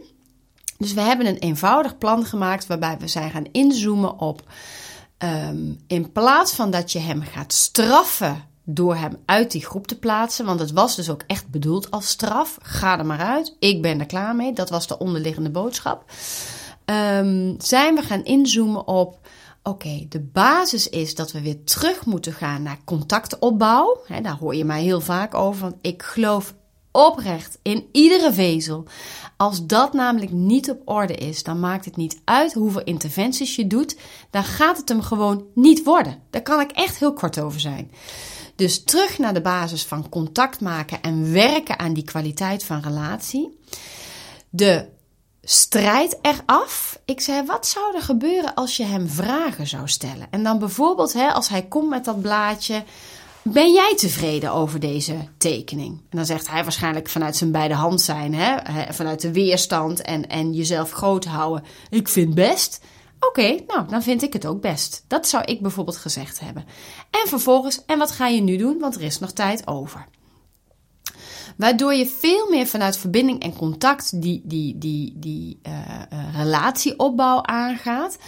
Dus 0.78 0.92
we 0.92 1.00
hebben 1.00 1.26
een 1.26 1.38
eenvoudig 1.38 1.98
plan 1.98 2.24
gemaakt 2.24 2.66
waarbij 2.66 2.96
we 2.98 3.08
zijn 3.08 3.30
gaan 3.30 3.46
inzoomen 3.52 4.18
op. 4.18 4.42
Um, 5.18 5.80
in 5.86 6.12
plaats 6.12 6.54
van 6.54 6.70
dat 6.70 6.92
je 6.92 6.98
hem 6.98 7.22
gaat 7.22 7.52
straffen 7.52 8.44
door 8.64 8.96
hem 8.96 9.16
uit 9.24 9.50
die 9.50 9.64
groep 9.64 9.86
te 9.86 9.98
plaatsen. 9.98 10.44
Want 10.44 10.60
het 10.60 10.72
was 10.72 10.96
dus 10.96 11.10
ook 11.10 11.22
echt 11.26 11.48
bedoeld 11.50 11.90
als 11.90 12.08
straf. 12.08 12.58
Ga 12.62 12.98
er 12.98 13.06
maar 13.06 13.20
uit. 13.20 13.56
Ik 13.58 13.82
ben 13.82 14.00
er 14.00 14.06
klaar 14.06 14.36
mee. 14.36 14.52
Dat 14.52 14.70
was 14.70 14.86
de 14.86 14.98
onderliggende 14.98 15.50
boodschap. 15.50 16.04
Um, 16.84 17.54
zijn 17.58 17.94
we 17.94 18.02
gaan 18.02 18.24
inzoomen 18.24 18.86
op. 18.86 19.18
Oké, 19.62 20.06
de 20.08 20.20
basis 20.20 20.88
is 20.88 21.14
dat 21.14 21.32
we 21.32 21.40
weer 21.40 21.64
terug 21.64 22.06
moeten 22.06 22.32
gaan 22.32 22.62
naar 22.62 22.78
contactopbouw. 22.84 24.00
Daar 24.22 24.36
hoor 24.36 24.54
je 24.54 24.64
mij 24.64 24.82
heel 24.82 25.00
vaak 25.00 25.34
over. 25.34 25.62
Want 25.62 25.76
ik 25.80 26.02
geloof 26.02 26.54
oprecht 26.90 27.58
in 27.62 27.88
iedere 27.92 28.32
vezel. 28.32 28.84
Als 29.36 29.66
dat 29.66 29.92
namelijk 29.92 30.32
niet 30.32 30.70
op 30.70 30.80
orde 30.84 31.14
is, 31.14 31.42
dan 31.42 31.60
maakt 31.60 31.84
het 31.84 31.96
niet 31.96 32.20
uit 32.24 32.52
hoeveel 32.52 32.82
interventies 32.82 33.56
je 33.56 33.66
doet. 33.66 33.96
Dan 34.30 34.44
gaat 34.44 34.76
het 34.76 34.88
hem 34.88 35.02
gewoon 35.02 35.44
niet 35.54 35.84
worden. 35.84 36.18
Daar 36.30 36.42
kan 36.42 36.60
ik 36.60 36.70
echt 36.70 36.98
heel 36.98 37.12
kort 37.12 37.40
over 37.40 37.60
zijn. 37.60 37.90
Dus 38.56 38.84
terug 38.84 39.18
naar 39.18 39.34
de 39.34 39.40
basis 39.40 39.84
van 39.84 40.08
contact 40.08 40.60
maken 40.60 41.02
en 41.02 41.32
werken 41.32 41.78
aan 41.78 41.92
die 41.92 42.04
kwaliteit 42.04 42.64
van 42.64 42.80
relatie. 42.80 43.58
De 44.50 44.88
strijd 45.44 46.18
eraf. 46.22 46.98
Ik 47.04 47.20
zei, 47.20 47.46
wat 47.46 47.66
zou 47.66 47.96
er 47.96 48.02
gebeuren 48.02 48.54
als 48.54 48.76
je 48.76 48.84
hem 48.84 49.08
vragen 49.08 49.66
zou 49.66 49.88
stellen? 49.88 50.26
En 50.30 50.42
dan 50.42 50.58
bijvoorbeeld, 50.58 51.12
hè, 51.12 51.32
als 51.32 51.48
hij 51.48 51.62
komt 51.62 51.88
met 51.88 52.04
dat 52.04 52.20
blaadje, 52.20 52.84
ben 53.42 53.72
jij 53.72 53.94
tevreden 53.96 54.52
over 54.52 54.80
deze 54.80 55.16
tekening? 55.38 55.90
En 55.90 56.16
dan 56.16 56.26
zegt 56.26 56.48
hij 56.48 56.62
waarschijnlijk 56.62 57.08
vanuit 57.08 57.36
zijn 57.36 57.52
beide 57.52 57.74
hand 57.74 58.00
zijn, 58.00 58.34
hè, 58.34 58.56
vanuit 58.92 59.20
de 59.20 59.32
weerstand 59.32 60.02
en, 60.02 60.28
en 60.28 60.52
jezelf 60.52 60.90
groot 60.90 61.24
houden. 61.24 61.64
Ik 61.90 62.08
vind 62.08 62.34
best. 62.34 62.80
Oké, 63.20 63.56
nou, 63.66 63.88
dan 63.88 64.02
vind 64.02 64.22
ik 64.22 64.32
het 64.32 64.46
ook 64.46 64.60
best. 64.60 65.04
Dat 65.08 65.28
zou 65.28 65.44
ik 65.44 65.60
bijvoorbeeld 65.62 65.96
gezegd 65.96 66.40
hebben. 66.40 66.64
En 67.10 67.28
vervolgens, 67.28 67.84
en 67.86 67.98
wat 67.98 68.10
ga 68.10 68.26
je 68.26 68.40
nu 68.40 68.56
doen? 68.56 68.78
Want 68.78 68.94
er 68.94 69.02
is 69.02 69.18
nog 69.18 69.32
tijd 69.32 69.66
over. 69.66 70.06
Waardoor 71.56 71.94
je 71.94 72.06
veel 72.06 72.50
meer 72.50 72.66
vanuit 72.66 72.96
verbinding 72.96 73.42
en 73.42 73.56
contact 73.56 74.22
die, 74.22 74.42
die, 74.44 74.78
die, 74.78 75.12
die 75.16 75.60
uh, 75.66 75.72
uh, 76.12 76.36
relatieopbouw 76.36 77.42
aangaat. 77.42 78.18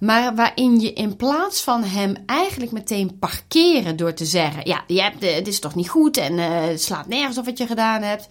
Maar 0.00 0.34
waarin 0.34 0.80
je 0.80 0.92
in 0.92 1.16
plaats 1.16 1.62
van 1.62 1.84
hem 1.84 2.14
eigenlijk 2.26 2.72
meteen 2.72 3.18
parkeren 3.18 3.96
door 3.96 4.14
te 4.14 4.24
zeggen: 4.24 4.60
Ja, 4.64 4.84
je 4.86 5.02
hebt, 5.02 5.24
uh, 5.24 5.34
dit 5.34 5.48
is 5.48 5.60
toch 5.60 5.74
niet 5.74 5.88
goed 5.88 6.16
en 6.16 6.38
het 6.38 6.82
slaat 6.82 7.06
nergens 7.06 7.38
op 7.38 7.44
wat 7.44 7.58
je 7.58 7.66
gedaan 7.66 8.02
hebt. 8.02 8.28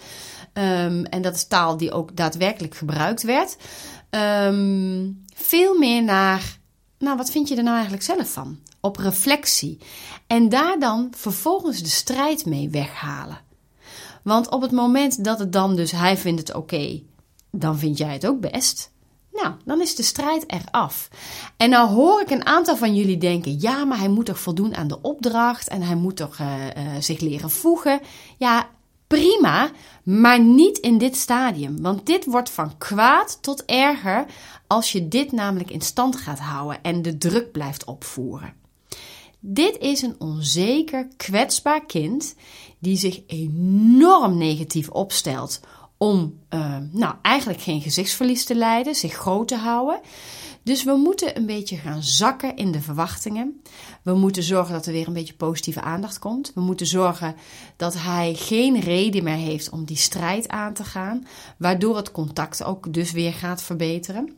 Um, 0.58 1.06
en 1.06 1.22
dat 1.22 1.36
is 1.36 1.48
taal 1.48 1.78
die 1.78 1.92
ook 1.92 2.16
daadwerkelijk 2.16 2.76
gebruikt 2.76 3.24
werd. 3.24 3.58
Um, 4.10 5.26
veel 5.34 5.78
meer 5.78 6.04
naar, 6.04 6.60
nou, 7.00 7.18
wat 7.18 7.32
vind 7.32 7.48
je 7.48 7.56
er 7.56 7.64
nou 7.64 7.76
eigenlijk 7.76 8.04
zelf 8.04 8.32
van? 8.32 8.60
Op 8.80 8.98
reflectie. 8.98 9.78
En 10.28 10.50
daar 10.50 10.80
dan 10.80 11.08
vervolgens 11.16 11.82
de 11.82 11.90
strijd 11.90 12.46
mee 12.46 12.70
weghalen. 12.70 13.40
Want 14.26 14.50
op 14.50 14.62
het 14.62 14.72
moment 14.72 15.24
dat 15.24 15.40
het 15.40 15.54
dan 15.54 15.76
dus 15.76 15.92
hij 15.92 16.18
vindt 16.18 16.40
het 16.40 16.54
oké, 16.54 17.02
dan 17.52 17.78
vind 17.78 17.98
jij 17.98 18.14
het 18.14 18.28
ook 18.28 18.40
best. 18.52 18.92
Nou, 19.32 19.54
dan 19.66 19.82
is 19.82 19.96
de 19.96 20.04
strijd 20.04 20.52
eraf. 20.52 21.10
En 21.58 21.70
nou 21.70 21.90
hoor 21.90 22.22
ik 22.22 22.30
een 22.30 22.46
aantal 22.46 22.78
van 22.78 22.96
jullie 22.96 23.18
denken: 23.18 23.60
ja, 23.60 23.86
maar 23.86 23.98
hij 23.98 24.08
moet 24.08 24.26
toch 24.26 24.40
voldoen 24.40 24.76
aan 24.76 24.88
de 24.88 25.02
opdracht 25.02 25.68
en 25.68 25.82
hij 25.82 25.96
moet 25.96 26.16
toch 26.16 26.40
uh, 26.40 26.48
uh, 26.48 26.92
zich 27.00 27.20
leren 27.20 27.50
voegen. 27.50 28.00
Ja, 28.38 28.70
prima, 29.08 29.72
maar 30.04 30.40
niet 30.40 30.78
in 30.78 30.98
dit 30.98 31.16
stadium. 31.16 31.82
Want 31.82 32.06
dit 32.06 32.26
wordt 32.26 32.50
van 32.50 32.78
kwaad 32.78 33.38
tot 33.42 33.66
erger 33.66 34.26
als 34.68 34.92
je 34.92 35.08
dit 35.08 35.32
namelijk 35.32 35.72
in 35.72 35.82
stand 35.82 36.16
gaat 36.16 36.40
houden 36.40 36.84
en 36.84 37.02
de 37.02 37.18
druk 37.18 37.52
blijft 37.52 37.84
opvoeren. 37.84 38.54
Dit 39.48 39.78
is 39.78 40.02
een 40.02 40.16
onzeker, 40.18 41.08
kwetsbaar 41.18 41.86
kind 41.86 42.36
die 42.86 42.98
zich 42.98 43.22
enorm 43.28 44.38
negatief 44.38 44.90
opstelt 44.90 45.60
om 45.98 46.40
uh, 46.50 46.78
nou, 46.92 47.16
eigenlijk 47.22 47.62
geen 47.62 47.82
gezichtsverlies 47.82 48.46
te 48.46 48.56
lijden, 48.56 48.96
zich 48.96 49.14
groot 49.14 49.48
te 49.48 49.56
houden. 49.56 50.00
Dus 50.64 50.84
we 50.84 50.92
moeten 50.92 51.38
een 51.38 51.46
beetje 51.46 51.78
gaan 51.78 52.04
zakken 52.04 52.56
in 52.56 52.72
de 52.72 52.82
verwachtingen. 52.82 53.62
We 54.04 54.14
moeten 54.14 54.44
zorgen 54.44 54.74
dat 54.74 54.86
er 54.86 54.92
weer 54.92 55.08
een 55.08 55.14
beetje 55.14 55.34
positieve 55.34 55.82
aandacht 55.82 56.20
komt. 56.20 56.52
We 56.56 56.62
moeten 56.62 56.86
zorgen 56.86 57.36
dat 57.76 57.94
hij 57.98 58.34
geen 58.34 58.80
reden 58.80 59.24
meer 59.24 59.36
heeft 59.36 59.70
om 59.70 59.86
die 59.86 59.98
strijd 59.98 60.48
aan 60.48 60.74
te 60.74 60.84
gaan, 60.84 61.28
waardoor 61.58 61.96
het 61.96 62.12
contact 62.12 62.64
ook 62.64 62.94
dus 62.94 63.12
weer 63.12 63.34
gaat 63.34 63.62
verbeteren. 63.62 64.36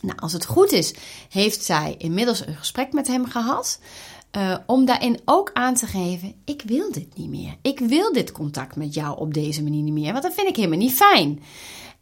Nou, 0.00 0.18
als 0.18 0.32
het 0.32 0.44
goed 0.44 0.72
is, 0.72 0.94
heeft 1.28 1.64
zij 1.64 1.94
inmiddels 1.98 2.46
een 2.46 2.56
gesprek 2.56 2.92
met 2.92 3.06
hem 3.06 3.26
gehad. 3.26 3.78
Uh, 4.36 4.56
om 4.66 4.84
daarin 4.84 5.20
ook 5.24 5.50
aan 5.52 5.74
te 5.74 5.86
geven: 5.86 6.34
ik 6.44 6.62
wil 6.66 6.92
dit 6.92 7.16
niet 7.16 7.28
meer. 7.28 7.56
Ik 7.62 7.78
wil 7.78 8.12
dit 8.12 8.32
contact 8.32 8.76
met 8.76 8.94
jou 8.94 9.18
op 9.18 9.34
deze 9.34 9.62
manier 9.62 9.82
niet 9.82 9.92
meer, 9.92 10.12
want 10.12 10.24
dat 10.24 10.34
vind 10.34 10.48
ik 10.48 10.56
helemaal 10.56 10.78
niet 10.78 10.94
fijn. 10.94 11.42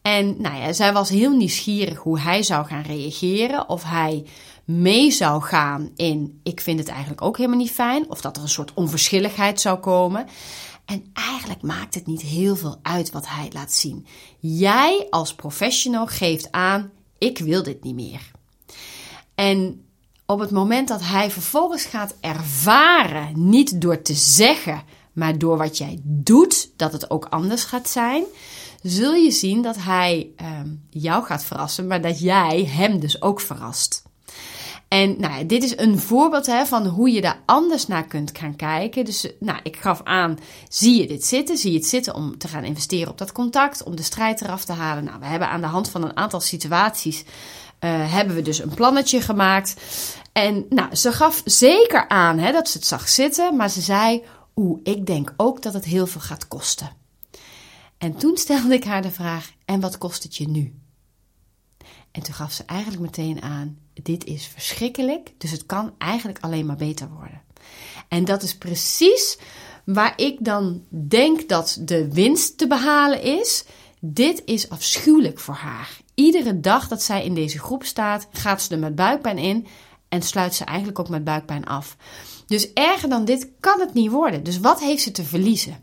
En 0.02 0.40
nou 0.40 0.56
ja, 0.56 0.72
zij 0.72 0.92
was 0.92 1.08
heel 1.08 1.36
nieuwsgierig 1.36 1.98
hoe 1.98 2.18
hij 2.20 2.42
zou 2.42 2.66
gaan 2.66 2.82
reageren. 2.82 3.68
Of 3.68 3.82
hij 3.82 4.24
mee 4.64 5.10
zou 5.10 5.42
gaan 5.42 5.90
in: 5.96 6.40
ik 6.42 6.60
vind 6.60 6.78
het 6.78 6.88
eigenlijk 6.88 7.22
ook 7.22 7.36
helemaal 7.36 7.58
niet 7.58 7.70
fijn. 7.70 8.10
Of 8.10 8.20
dat 8.20 8.36
er 8.36 8.42
een 8.42 8.48
soort 8.48 8.74
onverschilligheid 8.74 9.60
zou 9.60 9.78
komen. 9.78 10.26
En 10.84 11.04
eigenlijk 11.12 11.62
maakt 11.62 11.94
het 11.94 12.06
niet 12.06 12.22
heel 12.22 12.56
veel 12.56 12.78
uit 12.82 13.10
wat 13.10 13.28
hij 13.28 13.48
laat 13.52 13.72
zien. 13.72 14.06
Jij 14.38 15.06
als 15.10 15.34
professional 15.34 16.06
geeft 16.06 16.52
aan: 16.52 16.90
ik 17.18 17.38
wil 17.38 17.62
dit 17.62 17.84
niet 17.84 17.94
meer. 17.94 18.30
En 19.34 19.84
op 20.30 20.38
het 20.38 20.50
moment 20.50 20.88
dat 20.88 21.00
hij 21.02 21.30
vervolgens 21.30 21.84
gaat 21.84 22.14
ervaren, 22.20 23.32
niet 23.34 23.80
door 23.80 24.02
te 24.02 24.14
zeggen, 24.14 24.82
maar 25.12 25.38
door 25.38 25.56
wat 25.56 25.78
jij 25.78 26.00
doet, 26.02 26.70
dat 26.76 26.92
het 26.92 27.10
ook 27.10 27.24
anders 27.24 27.64
gaat 27.64 27.88
zijn, 27.88 28.24
zul 28.82 29.14
je 29.14 29.30
zien 29.30 29.62
dat 29.62 29.76
hij 29.78 30.30
um, 30.60 30.86
jou 30.90 31.24
gaat 31.24 31.44
verrassen, 31.44 31.86
maar 31.86 32.00
dat 32.00 32.20
jij 32.20 32.64
hem 32.64 33.00
dus 33.00 33.22
ook 33.22 33.40
verrast. 33.40 34.02
En 34.88 35.14
nou 35.18 35.46
dit 35.46 35.62
is 35.62 35.78
een 35.78 35.98
voorbeeld 35.98 36.46
hè, 36.46 36.66
van 36.66 36.86
hoe 36.86 37.10
je 37.10 37.20
daar 37.20 37.42
anders 37.46 37.86
naar 37.86 38.06
kunt 38.06 38.38
gaan 38.38 38.56
kijken. 38.56 39.04
Dus 39.04 39.26
nou, 39.40 39.58
ik 39.62 39.76
gaf 39.76 40.00
aan, 40.04 40.38
zie 40.68 41.00
je 41.00 41.06
dit 41.06 41.24
zitten? 41.24 41.56
Zie 41.56 41.72
je 41.72 41.78
het 41.78 41.86
zitten 41.86 42.14
om 42.14 42.38
te 42.38 42.48
gaan 42.48 42.64
investeren 42.64 43.10
op 43.10 43.18
dat 43.18 43.32
contact, 43.32 43.82
om 43.82 43.96
de 43.96 44.02
strijd 44.02 44.40
eraf 44.40 44.64
te 44.64 44.72
halen? 44.72 45.04
Nou, 45.04 45.20
we 45.20 45.26
hebben 45.26 45.48
aan 45.48 45.60
de 45.60 45.66
hand 45.66 45.90
van 45.90 46.04
een 46.04 46.16
aantal 46.16 46.40
situaties, 46.40 47.24
uh, 47.80 48.12
hebben 48.12 48.34
we 48.34 48.42
dus 48.42 48.58
een 48.58 48.74
plannetje 48.74 49.20
gemaakt. 49.20 49.74
En 50.32 50.66
nou, 50.68 50.94
ze 50.94 51.12
gaf 51.12 51.42
zeker 51.44 52.08
aan 52.08 52.38
hè, 52.38 52.52
dat 52.52 52.68
ze 52.68 52.78
het 52.78 52.86
zag 52.86 53.08
zitten, 53.08 53.56
maar 53.56 53.70
ze 53.70 53.80
zei, 53.80 54.24
oeh, 54.56 54.80
ik 54.82 55.06
denk 55.06 55.34
ook 55.36 55.62
dat 55.62 55.74
het 55.74 55.84
heel 55.84 56.06
veel 56.06 56.20
gaat 56.20 56.48
kosten. 56.48 56.90
En 57.98 58.16
toen 58.16 58.36
stelde 58.36 58.74
ik 58.74 58.84
haar 58.84 59.02
de 59.02 59.10
vraag, 59.10 59.52
en 59.64 59.80
wat 59.80 59.98
kost 59.98 60.22
het 60.22 60.36
je 60.36 60.48
nu? 60.48 60.74
En 62.10 62.22
toen 62.22 62.34
gaf 62.34 62.52
ze 62.52 62.64
eigenlijk 62.66 63.02
meteen 63.02 63.42
aan: 63.42 63.78
dit 64.02 64.24
is 64.24 64.46
verschrikkelijk, 64.46 65.32
dus 65.38 65.50
het 65.50 65.66
kan 65.66 65.94
eigenlijk 65.98 66.38
alleen 66.40 66.66
maar 66.66 66.76
beter 66.76 67.08
worden. 67.08 67.42
En 68.08 68.24
dat 68.24 68.42
is 68.42 68.56
precies 68.56 69.38
waar 69.84 70.12
ik 70.16 70.44
dan 70.44 70.84
denk 70.88 71.48
dat 71.48 71.78
de 71.80 72.12
winst 72.12 72.58
te 72.58 72.66
behalen 72.66 73.22
is. 73.22 73.64
Dit 74.00 74.42
is 74.44 74.68
afschuwelijk 74.68 75.38
voor 75.38 75.54
haar. 75.54 75.98
Iedere 76.14 76.60
dag 76.60 76.88
dat 76.88 77.02
zij 77.02 77.24
in 77.24 77.34
deze 77.34 77.58
groep 77.58 77.84
staat, 77.84 78.28
gaat 78.32 78.62
ze 78.62 78.72
er 78.72 78.78
met 78.78 78.94
buikpijn 78.94 79.38
in 79.38 79.66
en 80.10 80.22
sluit 80.22 80.54
ze 80.54 80.64
eigenlijk 80.64 80.98
ook 80.98 81.08
met 81.08 81.24
buikpijn 81.24 81.64
af. 81.64 81.96
Dus 82.46 82.72
erger 82.72 83.08
dan 83.08 83.24
dit 83.24 83.48
kan 83.60 83.80
het 83.80 83.94
niet 83.94 84.10
worden. 84.10 84.42
Dus 84.42 84.58
wat 84.58 84.80
heeft 84.80 85.02
ze 85.02 85.12
te 85.12 85.24
verliezen? 85.24 85.82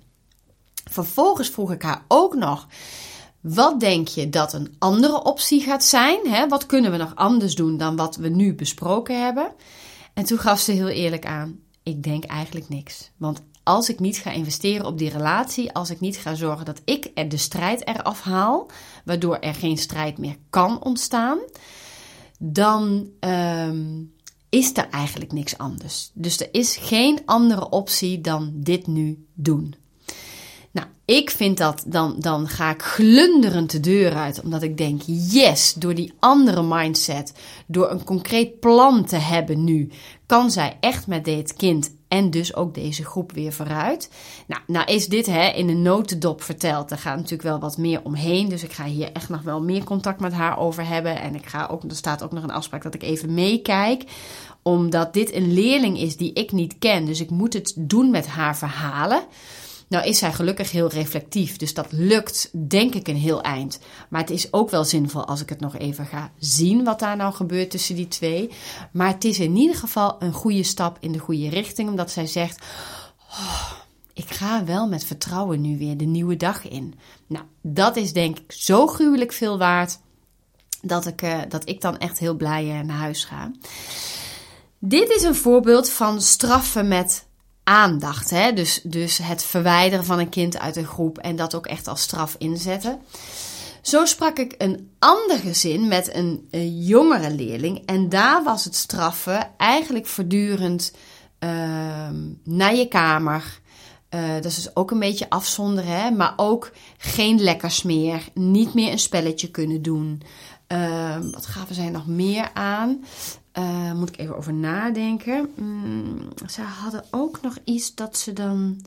Vervolgens 0.90 1.50
vroeg 1.50 1.72
ik 1.72 1.82
haar 1.82 2.06
ook 2.08 2.36
nog: 2.36 2.68
wat 3.42 3.80
denk 3.80 4.08
je 4.08 4.30
dat 4.30 4.54
een 4.54 4.76
andere 4.80 5.24
optie 5.24 5.62
gaat 5.62 5.84
zijn? 5.84 6.50
Wat 6.50 6.66
kunnen 6.66 6.92
we 6.92 6.98
nog 6.98 7.16
anders 7.16 7.56
doen 7.56 7.78
dan 7.78 7.96
wat 7.96 8.16
we 8.16 8.30
nu 8.30 8.56
besproken 8.56 9.24
hebben? 9.24 9.54
En 10.14 10.24
toen 10.24 10.38
gaf 10.40 10.60
ze 10.60 10.72
heel 10.72 10.88
eerlijk 10.88 11.26
aan: 11.26 11.60
ik 11.84 12.04
denk 12.04 12.24
eigenlijk 12.24 12.70
niks. 12.70 13.12
Want 13.18 13.42
als 13.64 13.90
ik 13.90 14.00
niet 14.00 14.18
ga 14.18 14.32
investeren 14.32 14.86
op 14.86 14.98
die 14.98 15.10
relatie, 15.10 15.74
als 15.74 15.90
ik 15.90 16.00
niet 16.00 16.18
ga 16.18 16.36
zorgen 16.36 16.66
dat 16.66 16.82
ik 16.86 17.12
er 17.14 17.30
de 17.30 17.38
strijd 17.38 17.88
eraf 17.88 18.22
haal, 18.22 18.70
waardoor 19.06 19.38
er 19.38 19.54
geen 19.54 19.78
strijd 19.78 20.18
meer 20.18 20.36
kan 20.50 20.84
ontstaan, 20.84 21.40
dan 22.40 23.10
um, 23.20 24.16
is 24.50 24.78
er 24.78 24.90
eigenlijk 24.90 25.32
niks 25.32 25.58
anders. 25.58 26.12
Dus 26.14 26.40
er 26.40 26.50
is 26.52 26.76
geen 26.76 27.20
andere 27.26 27.70
optie 27.70 28.22
dan 28.22 28.52
dit 28.54 28.88
nu 28.88 29.26
doen. 29.34 29.76
Nou, 30.72 30.88
ik 31.06 31.30
vind 31.30 31.58
dat, 31.58 31.84
dan, 31.88 32.16
dan 32.20 32.48
ga 32.48 32.70
ik 32.72 32.82
glunderend 32.82 33.72
de 33.72 33.80
deur 33.80 34.16
uit, 34.16 34.42
omdat 34.44 34.62
ik 34.62 34.78
denk, 34.78 35.02
yes, 35.06 35.74
door 35.74 35.96
die 35.96 36.14
andere 36.20 36.64
mindset, 36.64 37.34
door 37.68 37.92
een 37.92 38.04
concreet 38.04 38.60
plan 38.60 39.06
te 39.06 39.16
hebben 39.16 39.64
nu, 39.64 39.90
kan 40.26 40.52
zij 40.52 40.78
echt 40.80 41.08
met 41.08 41.26
dit 41.26 41.54
kind 41.54 41.96
en 42.08 42.30
dus 42.30 42.56
ook 42.56 42.74
deze 42.74 43.06
groep 43.06 43.32
weer 43.32 43.54
vooruit. 43.54 44.10
Nou, 44.48 44.62
nou 44.68 44.86
is 44.92 45.08
dit 45.08 45.26
hè, 45.26 45.48
in 45.48 45.70
een 45.70 45.82
notendop 45.82 46.42
verteld. 46.42 46.92
Er 46.92 46.98
gaat 46.98 47.16
natuurlijk 47.16 47.42
wel 47.42 47.60
wat 47.60 47.78
meer 47.78 48.04
omheen. 48.04 48.50
Dus 48.50 48.64
ik 48.64 48.74
ga 48.74 48.86
hier 48.86 49.12
echt 49.12 49.30
nog 49.30 49.42
wel 49.42 49.62
meer 49.62 49.84
contact 49.84 50.20
met 50.20 50.34
haar 50.34 50.58
over 50.60 50.88
hebben. 50.88 51.22
En 51.22 51.36
ik 51.36 51.46
ga 51.46 51.68
ook, 51.72 51.84
er 51.84 51.96
staat 51.96 52.24
ook 52.24 52.32
nog 52.32 52.44
een 52.44 52.52
afspraak 52.52 52.84
dat 52.84 52.94
ik 52.94 53.04
even 53.04 53.34
meekijk. 53.34 54.04
Omdat 54.62 55.14
dit 55.14 55.34
een 55.34 55.54
leerling 55.54 56.00
is 56.00 56.18
die 56.18 56.34
ik 56.34 56.52
niet 56.52 56.78
ken. 56.80 57.06
Dus 57.06 57.22
ik 57.22 57.30
moet 57.30 57.54
het 57.54 57.74
doen 57.78 58.10
met 58.12 58.28
haar 58.28 58.58
verhalen. 58.58 59.22
Nou 59.88 60.06
is 60.06 60.18
zij 60.18 60.34
gelukkig 60.34 60.72
heel 60.72 60.90
reflectief, 60.90 61.58
dus 61.58 61.74
dat 61.74 61.92
lukt 61.92 62.50
denk 62.70 62.96
ik 62.96 63.08
een 63.08 63.18
heel 63.18 63.42
eind. 63.42 63.80
Maar 64.10 64.22
het 64.22 64.30
is 64.30 64.54
ook 64.54 64.70
wel 64.70 64.84
zinvol 64.84 65.26
als 65.26 65.42
ik 65.42 65.50
het 65.50 65.60
nog 65.60 65.78
even 65.78 66.06
ga 66.06 66.32
zien 66.40 66.84
wat 66.84 67.00
daar 67.00 67.16
nou 67.16 67.34
gebeurt 67.34 67.72
tussen 67.72 67.96
die 67.96 68.08
twee. 68.08 68.50
Maar 68.92 69.08
het 69.08 69.24
is 69.24 69.40
in 69.40 69.56
ieder 69.56 69.76
geval 69.76 70.16
een 70.20 70.34
goede 70.34 70.64
stap 70.64 70.98
in 71.00 71.12
de 71.12 71.20
goede 71.20 71.50
richting, 71.50 71.90
omdat 71.90 72.12
zij 72.12 72.28
zegt: 72.28 72.66
oh, 73.30 73.72
ik 74.14 74.30
ga 74.30 74.64
wel 74.64 74.88
met 74.88 75.06
vertrouwen 75.06 75.62
nu 75.62 75.78
weer 75.78 75.98
de 75.98 76.06
nieuwe 76.06 76.38
dag 76.38 76.68
in. 76.68 76.94
Nou, 77.28 77.46
dat 77.62 77.96
is 77.96 78.14
denk 78.14 78.40
ik 78.40 78.52
zo 78.52 78.88
gruwelijk 78.88 79.34
veel 79.34 79.58
waard 79.58 80.00
dat 80.82 81.06
ik, 81.06 81.22
uh, 81.22 81.40
dat 81.50 81.70
ik 81.70 81.82
dan 81.82 81.98
echt 81.98 82.20
heel 82.20 82.36
blij 82.36 82.66
uh, 82.66 82.80
naar 82.80 82.98
huis 82.98 83.26
ga. 83.26 83.52
Dit 84.80 85.10
is 85.10 85.24
een 85.24 85.36
voorbeeld 85.36 85.90
van 85.90 86.22
straffen 86.22 86.88
met 86.88 87.27
aandacht. 87.68 88.30
Hè? 88.30 88.54
Dus, 88.54 88.80
dus 88.84 89.18
het 89.18 89.44
verwijderen 89.44 90.06
van 90.06 90.20
een 90.20 90.30
kind 90.30 90.60
uit 90.60 90.76
een 90.76 90.86
groep 90.86 91.18
en 91.18 91.36
dat 91.36 91.56
ook 91.56 91.66
echt 91.66 91.88
als 91.88 92.02
straf 92.02 92.36
inzetten. 92.38 93.00
Zo 93.82 94.06
sprak 94.06 94.38
ik 94.38 94.56
een 94.58 94.92
ander 95.00 95.38
gezin 95.38 95.88
met 95.88 96.16
een, 96.16 96.48
jongere 96.80 97.32
leerling. 97.32 97.86
En 97.86 98.10
daar 98.10 98.44
was 98.44 98.64
het 98.64 98.76
straffen 98.76 99.50
eigenlijk 99.58 100.06
voortdurend 100.06 100.94
uh, 101.40 101.50
naar 102.44 102.76
je 102.76 102.88
kamer. 102.88 103.60
Uh, 104.10 104.34
dat 104.34 104.46
is 104.46 104.56
dus 104.56 104.76
ook 104.76 104.92
een 104.92 105.00
beetje 105.00 105.30
afzonderen, 105.30 106.02
hè? 106.02 106.12
maar 106.12 106.34
ook 106.36 106.72
geen 106.98 107.42
lekkers 107.42 107.84
meer. 107.84 108.24
Niet 108.34 108.74
meer 108.74 108.92
een 108.92 109.00
spelletje 109.00 109.52
kunnen 109.52 109.82
doen. 109.82 110.22
Uh, 110.68 111.18
wat 111.32 111.46
gaven 111.46 111.76
zij 111.76 111.90
nog 111.90 112.08
meer 112.08 112.54
aan? 112.54 113.04
Uh, 113.58 113.94
moet 113.94 114.10
ik 114.10 114.18
even 114.18 114.38
over 114.38 114.54
nadenken. 114.54 115.54
Mm, 115.56 116.30
ze 116.50 116.62
hadden 116.62 117.06
ook 117.12 117.42
nog 117.42 117.58
iets 117.64 117.96
dat 117.96 118.18
ze 118.18 118.34
dan. 118.34 118.82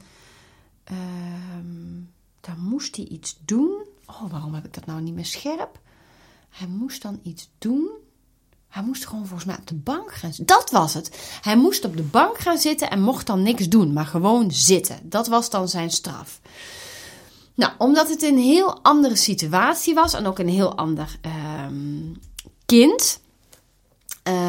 Uh, 0.92 0.96
dan 2.40 2.58
moest 2.58 2.96
hij 2.96 3.04
iets 3.04 3.38
doen. 3.44 3.72
Oh, 4.06 4.30
waarom 4.30 4.54
heb 4.54 4.64
ik 4.64 4.74
dat 4.74 4.86
nou 4.86 5.00
niet 5.00 5.14
meer 5.14 5.24
scherp? 5.24 5.78
Hij 6.48 6.66
moest 6.66 7.02
dan 7.02 7.20
iets 7.22 7.50
doen. 7.58 7.88
Hij 8.68 8.82
moest 8.82 9.06
gewoon 9.06 9.26
volgens 9.26 9.44
mij 9.44 9.56
op 9.58 9.66
de 9.66 9.74
bank 9.74 10.12
gaan 10.14 10.32
zitten. 10.32 10.56
Dat 10.56 10.70
was 10.70 10.94
het. 10.94 11.38
Hij 11.40 11.56
moest 11.56 11.84
op 11.84 11.96
de 11.96 12.02
bank 12.02 12.38
gaan 12.38 12.58
zitten 12.58 12.90
en 12.90 13.02
mocht 13.02 13.26
dan 13.26 13.42
niks 13.42 13.68
doen, 13.68 13.92
maar 13.92 14.06
gewoon 14.06 14.50
zitten. 14.50 14.98
Dat 15.02 15.26
was 15.26 15.50
dan 15.50 15.68
zijn 15.68 15.90
straf. 15.90 16.40
Nou, 17.60 17.72
omdat 17.78 18.08
het 18.08 18.22
een 18.22 18.38
heel 18.38 18.78
andere 18.82 19.16
situatie 19.16 19.94
was 19.94 20.14
en 20.14 20.26
ook 20.26 20.38
een 20.38 20.48
heel 20.48 20.76
ander 20.76 21.18
uh, 21.26 21.32
kind 22.66 23.20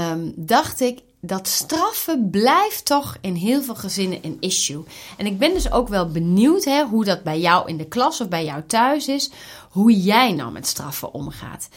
um, 0.09 0.33
dacht 0.35 0.79
ik, 0.79 0.99
dat 1.21 1.47
straffen 1.47 2.29
blijft 2.29 2.85
toch 2.85 3.17
in 3.21 3.35
heel 3.35 3.61
veel 3.61 3.75
gezinnen 3.75 4.19
een 4.21 4.37
issue. 4.39 4.83
En 5.17 5.25
ik 5.25 5.39
ben 5.39 5.53
dus 5.53 5.71
ook 5.71 5.87
wel 5.87 6.11
benieuwd 6.11 6.63
hè, 6.63 6.83
hoe 6.85 7.05
dat 7.05 7.23
bij 7.23 7.39
jou 7.39 7.67
in 7.67 7.77
de 7.77 7.87
klas 7.87 8.21
of 8.21 8.29
bij 8.29 8.45
jou 8.45 8.63
thuis 8.67 9.07
is. 9.07 9.31
Hoe 9.69 10.01
jij 10.01 10.31
nou 10.31 10.51
met 10.51 10.67
straffen 10.67 11.13
omgaat. 11.13 11.69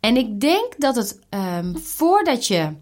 En 0.00 0.16
ik 0.16 0.40
denk 0.40 0.74
dat 0.78 0.96
het 0.96 1.18
um, 1.30 1.78
voordat 1.78 2.46
je 2.46 2.72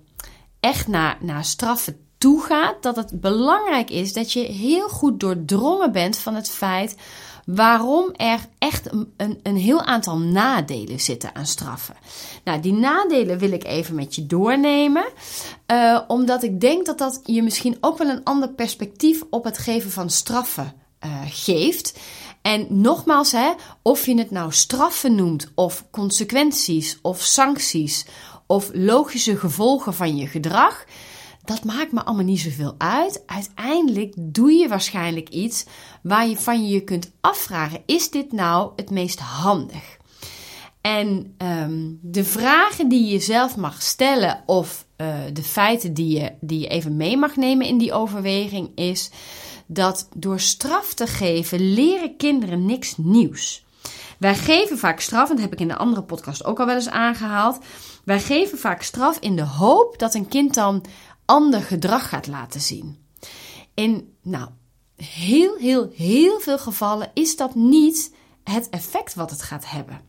echt 0.61 0.89
naar, 0.89 1.19
naar 1.21 1.45
straffen 1.45 2.07
toe 2.19 2.43
gaat, 2.43 2.83
dat 2.83 2.97
het 2.97 3.21
belangrijk 3.21 3.91
is 3.91 4.13
dat 4.13 4.33
je 4.33 4.41
heel 4.41 4.89
goed 4.89 5.21
doordrongen 5.21 5.93
bent 5.93 6.19
van 6.19 6.35
het 6.35 6.51
feit 6.51 6.97
waarom 7.47 8.13
er 8.17 8.41
echt 8.59 8.93
een, 9.17 9.41
een, 9.43 9.57
heel 9.57 9.83
aantal 9.83 10.19
nadelen 10.19 11.01
zitten 11.01 11.35
aan 11.35 11.47
straffen. 11.47 11.97
Nou, 12.45 12.61
die 12.61 12.73
nadelen 12.73 13.39
wil 13.39 13.53
ik 13.53 13.65
even 13.65 13.95
met 13.95 14.15
je 14.15 14.27
doornemen, 14.27 15.05
uh, 15.67 16.01
omdat 16.07 16.43
ik 16.43 16.61
denk 16.61 16.87
dat 16.87 16.99
dat 16.99 17.21
je 17.25 17.43
misschien 17.43 17.77
ook 17.81 17.99
wel 17.99 18.09
een 18.09 18.25
ander 18.25 18.49
perspectief 18.49 19.23
op 19.31 19.45
het 19.45 19.59
geven 19.59 19.91
van 19.91 20.11
straffen 20.11 20.73
uh, 21.05 21.11
geeft. 21.27 21.99
En 22.43 22.67
nogmaals, 22.69 23.33
hè, 23.33 23.53
of 23.83 24.07
je 24.07 24.19
het 24.19 24.31
nou 24.31 24.53
straffen 24.53 25.15
noemt, 25.15 25.51
of 25.55 25.85
consequenties, 25.91 26.99
of 27.03 27.23
sancties, 27.23 28.07
of 28.47 28.71
logische 28.73 29.37
gevolgen 29.37 29.95
van 29.95 30.17
je 30.17 30.27
gedrag 30.27 30.85
dat 31.45 31.65
maakt 31.65 31.93
me 31.93 32.05
allemaal 32.05 32.25
niet 32.25 32.41
zoveel 32.41 32.75
uit. 32.79 33.23
Uiteindelijk 33.27 34.15
doe 34.19 34.53
je 34.53 34.69
waarschijnlijk 34.69 35.29
iets 35.29 35.65
waar 36.03 36.29
je 36.29 36.37
van 36.37 36.67
je 36.67 36.85
kunt 36.85 37.11
afvragen: 37.21 37.83
is 37.87 38.11
dit 38.11 38.33
nou 38.33 38.73
het 38.77 38.91
meest 38.91 39.19
handig? 39.19 39.99
En 40.81 41.35
um, 41.39 41.99
de 42.03 42.25
vragen 42.25 42.89
die 42.89 43.13
je 43.13 43.19
zelf 43.19 43.57
mag 43.57 43.83
stellen, 43.83 44.43
of 44.47 44.87
uh, 44.97 45.15
de 45.33 45.43
feiten 45.43 45.95
die 45.95 46.21
je, 46.21 46.33
die 46.41 46.59
je 46.59 46.69
even 46.69 46.97
mee 46.97 47.17
mag 47.17 47.37
nemen 47.37 47.67
in 47.67 47.79
die 47.79 47.93
overweging, 47.93 48.71
is 48.75 49.11
dat 49.67 50.09
door 50.17 50.41
straf 50.41 50.95
te 50.95 51.07
geven 51.07 51.73
leren 51.73 52.17
kinderen 52.17 52.67
niks 52.67 52.97
nieuws. 52.97 53.65
Wij 54.19 54.35
geven 54.35 54.79
vaak 54.79 55.01
straf, 55.01 55.29
en 55.29 55.35
dat 55.35 55.45
heb 55.45 55.53
ik 55.53 55.61
in 55.61 55.69
de 55.69 55.77
andere 55.77 56.03
podcast 56.03 56.45
ook 56.45 56.61
al 56.61 56.67
wel 56.67 56.75
eens 56.75 56.91
aangehaald. 56.91 57.59
Wij 58.05 58.21
geven 58.21 58.59
vaak 58.59 58.83
straf 58.83 59.19
in 59.19 59.37
de 59.37 59.45
hoop 59.45 59.99
dat 59.99 60.15
een 60.15 60.29
kind 60.29 60.55
dan 60.55 60.85
ander 61.31 61.63
gedrag 61.63 62.09
gaat 62.09 62.27
laten 62.27 62.61
zien. 62.61 62.99
In 63.75 64.15
nou, 64.23 64.49
heel, 64.97 65.57
heel, 65.57 65.91
heel 65.95 66.41
veel 66.41 66.59
gevallen 66.59 67.11
is 67.15 67.37
dat 67.37 67.55
niet 67.55 68.15
het 68.45 68.69
effect 68.69 69.15
wat 69.15 69.31
het 69.31 69.43
gaat 69.43 69.71
hebben. 69.71 70.01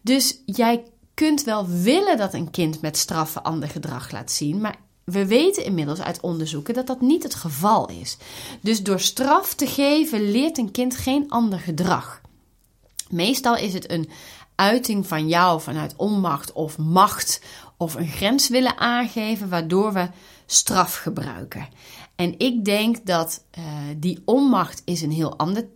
Dus 0.00 0.42
jij 0.46 0.84
kunt 1.14 1.44
wel 1.44 1.68
willen 1.68 2.16
dat 2.16 2.34
een 2.34 2.50
kind 2.50 2.80
met 2.80 2.96
straffen 2.96 3.42
ander 3.42 3.68
gedrag 3.68 4.10
laat 4.10 4.32
zien, 4.32 4.60
maar 4.60 4.76
we 5.04 5.26
weten 5.26 5.64
inmiddels 5.64 6.00
uit 6.00 6.20
onderzoeken 6.20 6.74
dat 6.74 6.86
dat 6.86 7.00
niet 7.00 7.22
het 7.22 7.34
geval 7.34 7.88
is. 7.88 8.16
Dus 8.60 8.82
door 8.82 9.00
straf 9.00 9.54
te 9.54 9.66
geven 9.66 10.30
leert 10.30 10.58
een 10.58 10.70
kind 10.70 10.96
geen 10.96 11.30
ander 11.30 11.58
gedrag. 11.58 12.20
Meestal 13.10 13.56
is 13.56 13.72
het 13.72 13.90
een 13.90 14.10
uiting 14.54 15.06
van 15.06 15.28
jou 15.28 15.60
vanuit 15.60 15.94
onmacht 15.96 16.52
of 16.52 16.78
macht 16.78 17.40
of 17.76 17.94
een 17.94 18.08
grens 18.08 18.48
willen 18.48 18.78
aangeven 18.78 19.48
waardoor 19.48 19.92
we 19.92 20.08
straf 20.50 20.96
gebruiken. 20.96 21.68
En 22.16 22.38
ik 22.38 22.64
denk 22.64 23.06
dat 23.06 23.44
uh, 23.58 23.64
die 23.96 24.22
onmacht 24.24 24.82
is 24.84 25.02
een 25.02 25.12
heel 25.12 25.38
ander 25.38 25.68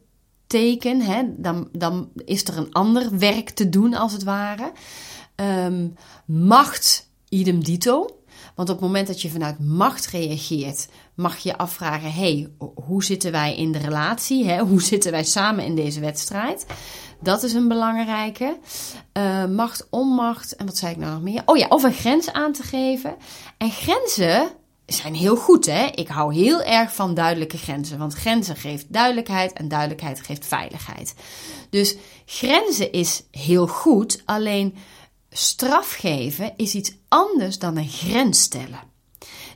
teken. 0.47 1.01
Hè? 1.01 1.23
Dan, 1.37 1.69
dan 1.73 2.09
is 2.25 2.45
er 2.45 2.57
een 2.57 2.73
ander 2.73 3.19
werk 3.19 3.51
te 3.51 3.69
doen, 3.69 3.95
als 3.95 4.13
het 4.13 4.23
ware. 4.23 4.73
Um, 5.37 5.95
macht, 6.27 7.11
idem 7.29 7.65
dito. 7.65 8.07
Want 8.55 8.69
op 8.69 8.75
het 8.75 8.85
moment 8.85 9.07
dat 9.07 9.23
je 9.23 9.31
vanuit 9.31 9.59
macht 9.59 10.07
reageert, 10.07 10.89
mag 11.15 11.39
je 11.39 11.59
afvragen: 11.59 12.13
hey, 12.13 12.49
hoe 12.75 13.05
zitten 13.05 13.33
wij 13.33 13.57
in 13.57 13.73
de 13.73 13.79
relatie? 13.79 14.45
Hè? 14.45 14.61
Hoe 14.61 14.83
zitten 14.83 15.11
wij 15.11 15.25
samen 15.25 15.65
in 15.65 15.75
deze 15.75 16.01
wedstrijd? 16.01 16.67
Dat 17.21 17.43
is 17.43 17.53
een 17.53 17.69
belangrijke. 17.69 18.59
Uh, 19.19 19.47
macht, 19.47 19.87
onmacht. 19.91 20.57
En 20.57 20.67
wat 20.67 20.77
zei 20.77 20.93
ik 20.93 20.99
nou 20.99 21.13
nog 21.13 21.23
meer? 21.23 21.43
Oh 21.45 21.57
ja, 21.57 21.67
of 21.69 21.83
een 21.83 21.93
grens 21.93 22.33
aan 22.33 22.53
te 22.53 22.63
geven. 22.63 23.17
En 23.59 23.71
grenzen 23.71 24.51
zijn 24.93 25.15
heel 25.15 25.37
goed, 25.37 25.67
hè? 25.67 25.87
Ik 25.87 26.09
hou 26.09 26.35
heel 26.35 26.63
erg 26.63 26.95
van 26.95 27.15
duidelijke 27.15 27.59
grenzen. 27.59 27.99
Want 27.99 28.15
grenzen 28.15 28.57
geeft 28.57 28.93
duidelijkheid 28.93 29.53
en 29.53 29.69
duidelijkheid 29.69 30.21
geeft 30.21 30.47
veiligheid. 30.47 31.15
Dus 31.71 31.97
grenzen 32.27 32.93
is 32.93 33.23
heel 33.31 33.67
goed. 33.67 34.23
Alleen 34.25 34.77
straf 35.31 35.93
geven 35.93 36.53
is 36.57 36.75
iets 36.75 36.93
anders 37.09 37.59
dan 37.59 37.77
een 37.77 37.89
grens 37.89 38.41
stellen. 38.41 38.81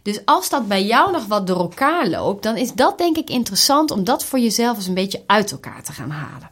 Dus 0.03 0.21
als 0.25 0.49
dat 0.49 0.69
bij 0.69 0.85
jou 0.85 1.13
nog 1.13 1.27
wat 1.27 1.47
door 1.47 1.59
elkaar 1.59 2.09
loopt, 2.09 2.43
dan 2.43 2.57
is 2.57 2.73
dat 2.73 2.99
denk 2.99 3.17
ik 3.17 3.31
interessant 3.31 3.91
om 3.91 4.05
dat 4.05 4.25
voor 4.25 4.39
jezelf 4.39 4.77
eens 4.77 4.87
een 4.87 4.95
beetje 4.95 5.23
uit 5.27 5.53
elkaar 5.53 5.83
te 5.83 5.93
gaan 5.93 6.11
halen. 6.11 6.51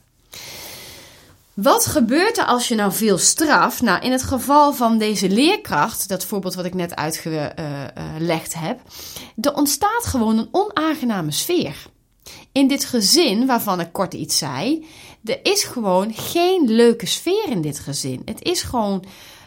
Wat 1.54 1.86
gebeurt 1.86 2.38
er 2.38 2.44
als 2.44 2.68
je 2.68 2.74
nou 2.74 2.92
veel 2.92 3.18
straft? 3.18 3.80
Nou, 3.80 4.02
in 4.02 4.12
het 4.12 4.22
geval 4.22 4.72
van 4.72 4.98
deze 4.98 5.28
leerkracht, 5.28 6.08
dat 6.08 6.24
voorbeeld 6.24 6.54
wat 6.54 6.64
ik 6.64 6.74
net 6.74 6.96
uitgelegd 6.96 8.54
heb, 8.54 8.80
er 9.40 9.54
ontstaat 9.54 10.06
gewoon 10.06 10.38
een 10.38 10.48
onaangename 10.50 11.30
sfeer. 11.30 11.76
In 12.52 12.68
dit 12.68 12.84
gezin, 12.84 13.46
waarvan 13.46 13.80
ik 13.80 13.92
kort 13.92 14.14
iets 14.14 14.38
zei, 14.38 14.86
er 15.24 15.38
is 15.42 15.62
gewoon 15.64 16.12
geen 16.14 16.64
leuke 16.68 17.06
sfeer 17.06 17.48
in 17.48 17.60
dit 17.60 17.78
gezin. 17.78 18.22
Het 18.24 18.42
is 18.42 18.62
gewoon, 18.62 19.04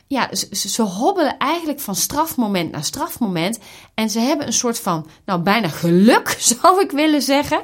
ja, 0.08 0.36
ze, 0.36 0.70
ze 0.70 0.82
hobbelen 0.82 1.38
eigenlijk 1.38 1.80
van 1.80 1.96
strafmoment 1.96 2.72
naar 2.72 2.84
strafmoment. 2.84 3.60
En 3.94 4.10
ze 4.10 4.20
hebben 4.20 4.48
een 4.48 4.54
soort 4.54 4.80
van, 4.80 5.08
nou 5.26 5.42
bijna 5.42 5.68
geluk 5.68 6.36
zou 6.60 6.82
ik 6.82 6.92
willen 6.92 7.22
zeggen, 7.22 7.62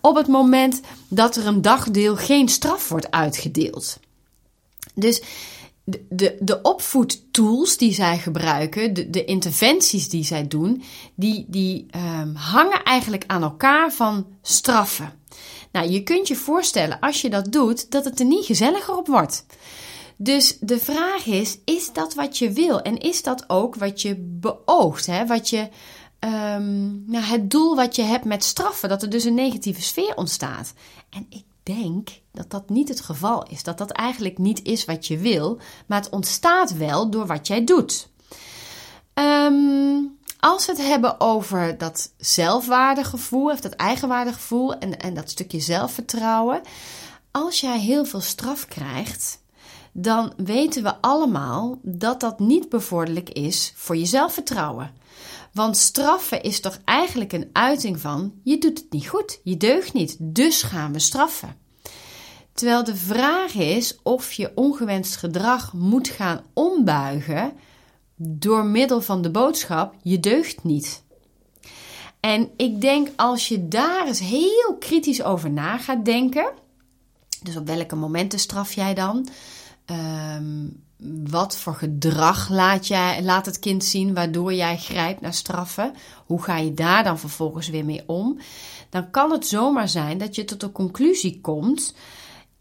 op 0.00 0.16
het 0.16 0.26
moment 0.26 0.80
dat 1.08 1.36
er 1.36 1.46
een 1.46 1.62
dagdeel 1.62 2.16
geen 2.16 2.48
straf 2.48 2.88
wordt 2.88 3.10
uitgedeeld. 3.10 3.98
Dus 4.94 5.22
de, 6.08 6.36
de, 6.40 6.62
opvoedtools 6.62 7.76
die 7.76 7.92
zij 7.92 8.18
gebruiken, 8.18 8.94
de, 8.94 9.10
de 9.10 9.24
interventies 9.24 10.08
die 10.08 10.24
zij 10.24 10.48
doen, 10.48 10.82
die, 11.14 11.44
die 11.48 11.86
um, 12.20 12.34
hangen 12.34 12.82
eigenlijk 12.82 13.24
aan 13.26 13.42
elkaar 13.42 13.92
van 13.92 14.26
straffen. 14.42 15.12
Nou, 15.72 15.90
je 15.90 16.02
kunt 16.02 16.28
je 16.28 16.36
voorstellen 16.36 17.00
als 17.00 17.20
je 17.20 17.30
dat 17.30 17.52
doet, 17.52 17.90
dat 17.90 18.04
het 18.04 18.20
er 18.20 18.26
niet 18.26 18.44
gezelliger 18.44 18.96
op 18.96 19.06
wordt. 19.06 19.46
Dus 20.16 20.56
de 20.60 20.78
vraag 20.78 21.26
is: 21.26 21.58
is 21.64 21.92
dat 21.92 22.14
wat 22.14 22.38
je 22.38 22.52
wil? 22.52 22.80
En 22.80 22.98
is 22.98 23.22
dat 23.22 23.44
ook 23.46 23.74
wat 23.74 24.02
je 24.02 24.16
beoogt? 24.18 25.06
Hè? 25.06 25.26
Wat 25.26 25.50
je, 25.50 25.68
um, 26.20 27.04
nou, 27.06 27.24
het 27.24 27.50
doel 27.50 27.76
wat 27.76 27.96
je 27.96 28.02
hebt 28.02 28.24
met 28.24 28.44
straffen, 28.44 28.88
dat 28.88 29.02
er 29.02 29.10
dus 29.10 29.24
een 29.24 29.34
negatieve 29.34 29.82
sfeer 29.82 30.16
ontstaat. 30.16 30.72
En 31.10 31.26
ik 31.28 31.44
denk 31.62 32.08
dat 32.32 32.50
dat 32.50 32.68
niet 32.68 32.88
het 32.88 33.00
geval 33.00 33.42
is. 33.42 33.62
Dat 33.62 33.78
dat 33.78 33.90
eigenlijk 33.90 34.38
niet 34.38 34.62
is 34.62 34.84
wat 34.84 35.06
je 35.06 35.18
wil, 35.18 35.58
maar 35.86 36.00
het 36.00 36.10
ontstaat 36.10 36.76
wel 36.76 37.10
door 37.10 37.26
wat 37.26 37.46
jij 37.46 37.64
doet. 37.64 38.08
Um, 39.14 40.18
als 40.40 40.66
we 40.66 40.72
het 40.72 40.86
hebben 40.86 41.20
over 41.20 41.78
dat 41.78 42.12
zelfwaardegevoel, 42.16 43.50
of 43.50 43.60
dat 43.60 43.72
eigenwaardegevoel 43.72 44.78
en, 44.78 44.98
en 44.98 45.14
dat 45.14 45.30
stukje 45.30 45.60
zelfvertrouwen. 45.60 46.60
Als 47.30 47.60
jij 47.60 47.78
heel 47.78 48.04
veel 48.04 48.20
straf 48.20 48.66
krijgt, 48.66 49.42
dan 49.92 50.32
weten 50.36 50.82
we 50.82 51.00
allemaal 51.00 51.78
dat 51.82 52.20
dat 52.20 52.38
niet 52.38 52.68
bevorderlijk 52.68 53.30
is 53.30 53.72
voor 53.76 53.96
je 53.96 54.06
zelfvertrouwen. 54.06 54.90
Want 55.52 55.76
straffen 55.76 56.42
is 56.42 56.60
toch 56.60 56.78
eigenlijk 56.84 57.32
een 57.32 57.50
uiting 57.52 58.00
van: 58.00 58.32
je 58.42 58.58
doet 58.58 58.78
het 58.78 58.92
niet 58.92 59.08
goed, 59.08 59.40
je 59.44 59.56
deugt 59.56 59.92
niet, 59.92 60.16
dus 60.20 60.62
gaan 60.62 60.92
we 60.92 60.98
straffen. 60.98 61.56
Terwijl 62.52 62.84
de 62.84 62.96
vraag 62.96 63.54
is 63.54 63.98
of 64.02 64.32
je 64.32 64.52
ongewenst 64.54 65.16
gedrag 65.16 65.72
moet 65.72 66.08
gaan 66.08 66.42
ombuigen 66.52 67.52
door 68.16 68.64
middel 68.64 69.00
van 69.00 69.22
de 69.22 69.30
boodschap: 69.30 69.94
je 70.02 70.20
deugt 70.20 70.64
niet. 70.64 71.06
En 72.20 72.50
ik 72.56 72.80
denk 72.80 73.08
als 73.16 73.48
je 73.48 73.68
daar 73.68 74.06
eens 74.06 74.20
heel 74.20 74.76
kritisch 74.78 75.22
over 75.22 75.50
na 75.50 75.78
gaat 75.78 76.04
denken, 76.04 76.52
dus 77.42 77.56
op 77.56 77.66
welke 77.66 77.96
momenten 77.96 78.38
straf 78.38 78.72
jij 78.72 78.94
dan? 78.94 79.28
Um, 79.86 80.86
wat 81.30 81.56
voor 81.56 81.74
gedrag 81.74 82.48
laat, 82.48 82.86
jij, 82.86 83.22
laat 83.22 83.46
het 83.46 83.58
kind 83.58 83.84
zien 83.84 84.14
waardoor 84.14 84.54
jij 84.54 84.76
grijpt 84.76 85.20
naar 85.20 85.34
straffen? 85.34 85.94
Hoe 86.26 86.42
ga 86.42 86.56
je 86.56 86.74
daar 86.74 87.04
dan 87.04 87.18
vervolgens 87.18 87.68
weer 87.68 87.84
mee 87.84 88.02
om? 88.06 88.38
Dan 88.90 89.10
kan 89.10 89.30
het 89.30 89.46
zomaar 89.46 89.88
zijn 89.88 90.18
dat 90.18 90.34
je 90.34 90.44
tot 90.44 90.60
de 90.60 90.72
conclusie 90.72 91.40
komt: 91.40 91.94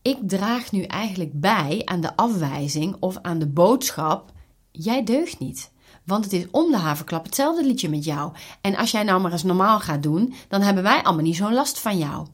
ik 0.01 0.17
draag 0.21 0.71
nu 0.71 0.83
eigenlijk 0.83 1.31
bij 1.33 1.81
aan 1.85 2.01
de 2.01 2.15
afwijzing 2.15 2.95
of 2.99 3.17
aan 3.21 3.39
de 3.39 3.47
boodschap 3.47 4.31
jij 4.71 5.03
deugt 5.03 5.39
niet. 5.39 5.71
Want 6.05 6.23
het 6.23 6.33
is 6.33 6.45
om 6.51 6.71
de 6.71 6.77
haverklap 6.77 7.25
hetzelfde 7.25 7.65
liedje 7.65 7.89
met 7.89 8.03
jou. 8.05 8.31
En 8.61 8.75
als 8.75 8.91
jij 8.91 9.03
nou 9.03 9.21
maar 9.21 9.31
eens 9.31 9.43
normaal 9.43 9.79
gaat 9.79 10.03
doen, 10.03 10.33
dan 10.47 10.61
hebben 10.61 10.83
wij 10.83 11.03
allemaal 11.03 11.23
niet 11.23 11.35
zo'n 11.35 11.53
last 11.53 11.79
van 11.79 11.97
jou. 11.97 12.27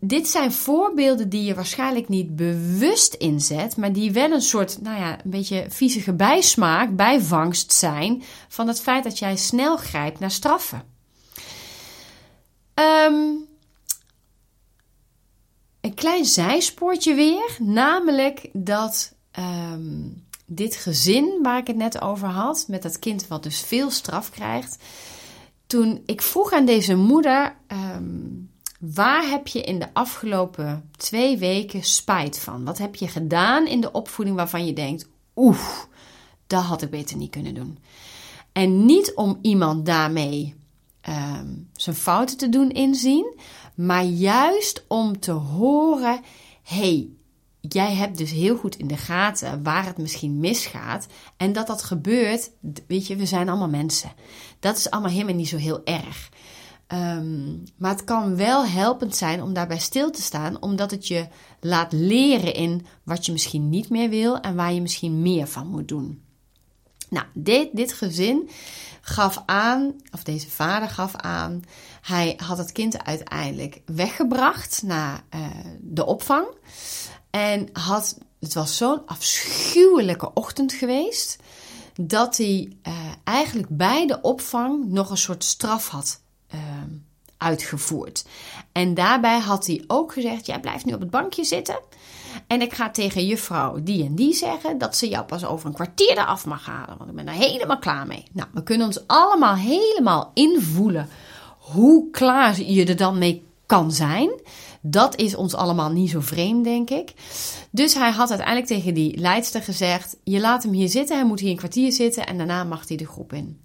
Dit 0.00 0.28
zijn 0.28 0.52
voorbeelden 0.52 1.28
die 1.28 1.44
je 1.44 1.54
waarschijnlijk 1.54 2.08
niet 2.08 2.36
bewust 2.36 3.14
inzet, 3.14 3.76
maar 3.76 3.92
die 3.92 4.12
wel 4.12 4.30
een 4.30 4.42
soort, 4.42 4.82
nou 4.82 4.98
ja, 4.98 5.12
een 5.24 5.30
beetje 5.30 5.66
viezige 5.68 6.12
bijsmaak, 6.12 6.96
bijvangst 6.96 7.72
zijn 7.72 8.22
van 8.48 8.68
het 8.68 8.80
feit 8.80 9.04
dat 9.04 9.18
jij 9.18 9.36
snel 9.36 9.76
grijpt 9.76 10.18
naar 10.18 10.30
straffen. 10.30 10.82
Um, 12.74 13.48
een 15.80 15.94
klein 15.94 16.24
zijspoortje 16.24 17.14
weer, 17.14 17.56
namelijk 17.58 18.48
dat 18.52 19.14
um, 19.38 20.24
dit 20.46 20.76
gezin 20.76 21.38
waar 21.42 21.58
ik 21.58 21.66
het 21.66 21.76
net 21.76 22.00
over 22.00 22.28
had, 22.28 22.64
met 22.68 22.82
dat 22.82 22.98
kind 22.98 23.28
wat 23.28 23.42
dus 23.42 23.60
veel 23.60 23.90
straf 23.90 24.30
krijgt. 24.30 24.76
Toen 25.66 26.02
ik 26.06 26.22
vroeg 26.22 26.52
aan 26.52 26.64
deze 26.64 26.94
moeder, 26.94 27.56
um, 27.96 28.49
waar 28.80 29.28
heb 29.28 29.46
je 29.46 29.62
in 29.62 29.78
de 29.78 29.94
afgelopen 29.94 30.90
twee 30.96 31.38
weken 31.38 31.82
spijt 31.82 32.38
van? 32.38 32.64
Wat 32.64 32.78
heb 32.78 32.94
je 32.94 33.08
gedaan 33.08 33.66
in 33.66 33.80
de 33.80 33.92
opvoeding 33.92 34.36
waarvan 34.36 34.66
je 34.66 34.72
denkt, 34.72 35.08
oeh, 35.36 35.68
dat 36.46 36.62
had 36.62 36.82
ik 36.82 36.90
beter 36.90 37.16
niet 37.16 37.30
kunnen 37.30 37.54
doen. 37.54 37.78
En 38.52 38.84
niet 38.84 39.14
om 39.14 39.38
iemand 39.42 39.86
daarmee 39.86 40.54
um, 41.08 41.68
zijn 41.72 41.96
fouten 41.96 42.36
te 42.36 42.48
doen 42.48 42.70
inzien, 42.70 43.38
maar 43.74 44.04
juist 44.04 44.84
om 44.88 45.20
te 45.20 45.32
horen: 45.32 46.20
hey, 46.62 47.08
jij 47.60 47.94
hebt 47.94 48.18
dus 48.18 48.30
heel 48.30 48.56
goed 48.56 48.76
in 48.76 48.86
de 48.86 48.96
gaten 48.96 49.62
waar 49.62 49.86
het 49.86 49.98
misschien 49.98 50.38
misgaat. 50.38 51.06
En 51.36 51.52
dat 51.52 51.66
dat 51.66 51.82
gebeurt, 51.82 52.50
weet 52.86 53.06
je, 53.06 53.16
we 53.16 53.26
zijn 53.26 53.48
allemaal 53.48 53.68
mensen. 53.68 54.12
Dat 54.60 54.76
is 54.76 54.90
allemaal 54.90 55.10
helemaal 55.10 55.34
niet 55.34 55.48
zo 55.48 55.56
heel 55.56 55.84
erg. 55.84 56.30
Um, 56.92 57.64
maar 57.76 57.90
het 57.90 58.04
kan 58.04 58.36
wel 58.36 58.66
helpend 58.66 59.16
zijn 59.16 59.42
om 59.42 59.52
daarbij 59.52 59.78
stil 59.78 60.10
te 60.10 60.22
staan, 60.22 60.62
omdat 60.62 60.90
het 60.90 61.08
je 61.08 61.28
laat 61.60 61.92
leren 61.92 62.54
in 62.54 62.86
wat 63.02 63.26
je 63.26 63.32
misschien 63.32 63.68
niet 63.68 63.88
meer 63.88 64.08
wil 64.08 64.40
en 64.40 64.54
waar 64.54 64.72
je 64.72 64.80
misschien 64.80 65.22
meer 65.22 65.46
van 65.46 65.66
moet 65.66 65.88
doen. 65.88 66.22
Nou, 67.08 67.26
dit, 67.34 67.68
dit 67.72 67.92
gezin 67.92 68.50
gaf 69.00 69.42
aan, 69.46 69.94
of 70.10 70.22
deze 70.22 70.50
vader 70.50 70.88
gaf 70.88 71.14
aan, 71.16 71.62
hij 72.00 72.38
had 72.44 72.58
het 72.58 72.72
kind 72.72 73.04
uiteindelijk 73.04 73.80
weggebracht 73.86 74.82
naar 74.82 75.24
uh, 75.34 75.46
de 75.80 76.06
opvang. 76.06 76.46
En 77.30 77.68
had, 77.72 78.18
het 78.40 78.54
was 78.54 78.76
zo'n 78.76 79.06
afschuwelijke 79.06 80.34
ochtend 80.34 80.72
geweest, 80.72 81.38
dat 82.00 82.36
hij 82.36 82.72
uh, 82.88 82.94
eigenlijk 83.24 83.68
bij 83.76 84.06
de 84.06 84.20
opvang 84.20 84.84
nog 84.88 85.10
een 85.10 85.16
soort 85.16 85.44
straf 85.44 85.88
had 85.88 86.20
uh, 86.54 86.60
uitgevoerd. 87.36 88.24
En 88.72 88.94
daarbij 88.94 89.38
had 89.38 89.66
hij 89.66 89.84
ook 89.86 90.12
gezegd: 90.12 90.46
Jij 90.46 90.60
blijft 90.60 90.84
nu 90.84 90.92
op 90.92 91.00
het 91.00 91.10
bankje 91.10 91.44
zitten. 91.44 91.78
En 92.46 92.60
ik 92.60 92.72
ga 92.72 92.90
tegen 92.90 93.26
juffrouw 93.26 93.82
die 93.82 94.04
en 94.04 94.14
die 94.14 94.34
zeggen 94.34 94.78
dat 94.78 94.96
ze 94.96 95.08
jou 95.08 95.24
pas 95.24 95.44
over 95.44 95.66
een 95.66 95.74
kwartier 95.74 96.10
eraf 96.10 96.46
mag 96.46 96.66
halen. 96.66 96.98
Want 96.98 97.10
ik 97.10 97.16
ben 97.16 97.28
er 97.28 97.34
helemaal 97.34 97.78
klaar 97.78 98.06
mee. 98.06 98.24
Nou, 98.32 98.48
we 98.52 98.62
kunnen 98.62 98.86
ons 98.86 99.06
allemaal 99.06 99.54
helemaal 99.54 100.30
invoelen 100.34 101.08
hoe 101.58 102.10
klaar 102.10 102.60
je 102.60 102.84
er 102.84 102.96
dan 102.96 103.18
mee 103.18 103.44
kan 103.66 103.92
zijn. 103.92 104.30
Dat 104.80 105.16
is 105.16 105.34
ons 105.34 105.54
allemaal 105.54 105.90
niet 105.90 106.10
zo 106.10 106.20
vreemd, 106.20 106.64
denk 106.64 106.90
ik. 106.90 107.12
Dus 107.70 107.94
hij 107.94 108.10
had 108.10 108.28
uiteindelijk 108.28 108.66
tegen 108.66 108.94
die 108.94 109.18
leidster 109.18 109.62
gezegd: 109.62 110.16
Je 110.24 110.40
laat 110.40 110.62
hem 110.62 110.72
hier 110.72 110.88
zitten, 110.88 111.16
hij 111.16 111.26
moet 111.26 111.40
hier 111.40 111.50
een 111.50 111.56
kwartier 111.56 111.92
zitten 111.92 112.26
en 112.26 112.36
daarna 112.36 112.64
mag 112.64 112.88
hij 112.88 112.96
de 112.96 113.06
groep 113.06 113.32
in. 113.32 113.60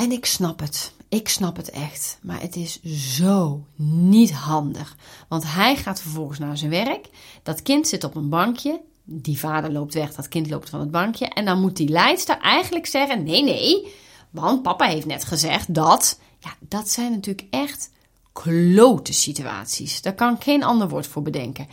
En 0.00 0.12
ik 0.12 0.26
snap 0.26 0.60
het. 0.60 0.92
Ik 1.08 1.28
snap 1.28 1.56
het 1.56 1.70
echt. 1.70 2.18
Maar 2.22 2.40
het 2.40 2.56
is 2.56 2.82
zo 3.16 3.64
niet 3.76 4.32
handig. 4.32 4.96
Want 5.28 5.44
hij 5.46 5.76
gaat 5.76 6.00
vervolgens 6.00 6.38
naar 6.38 6.58
zijn 6.58 6.70
werk. 6.70 7.08
Dat 7.42 7.62
kind 7.62 7.88
zit 7.88 8.04
op 8.04 8.14
een 8.14 8.28
bankje. 8.28 8.80
Die 9.04 9.38
vader 9.38 9.72
loopt 9.72 9.94
weg, 9.94 10.14
dat 10.14 10.28
kind 10.28 10.50
loopt 10.50 10.70
van 10.70 10.80
het 10.80 10.90
bankje. 10.90 11.26
En 11.26 11.44
dan 11.44 11.60
moet 11.60 11.76
die 11.76 11.88
leidster 11.88 12.38
eigenlijk 12.38 12.86
zeggen: 12.86 13.22
nee, 13.24 13.42
nee. 13.42 13.94
Want 14.30 14.62
papa 14.62 14.86
heeft 14.86 15.06
net 15.06 15.24
gezegd 15.24 15.74
dat. 15.74 16.18
Ja, 16.38 16.54
dat 16.58 16.90
zijn 16.90 17.10
natuurlijk 17.12 17.46
echt 17.50 17.90
klote 18.32 19.12
situaties. 19.12 20.02
Daar 20.02 20.14
kan 20.14 20.34
ik 20.34 20.42
geen 20.42 20.64
ander 20.64 20.88
woord 20.88 21.06
voor 21.06 21.22
bedenken. 21.22 21.68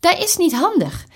Dat 0.00 0.18
is 0.18 0.36
niet 0.36 0.54
handig. 0.54 1.06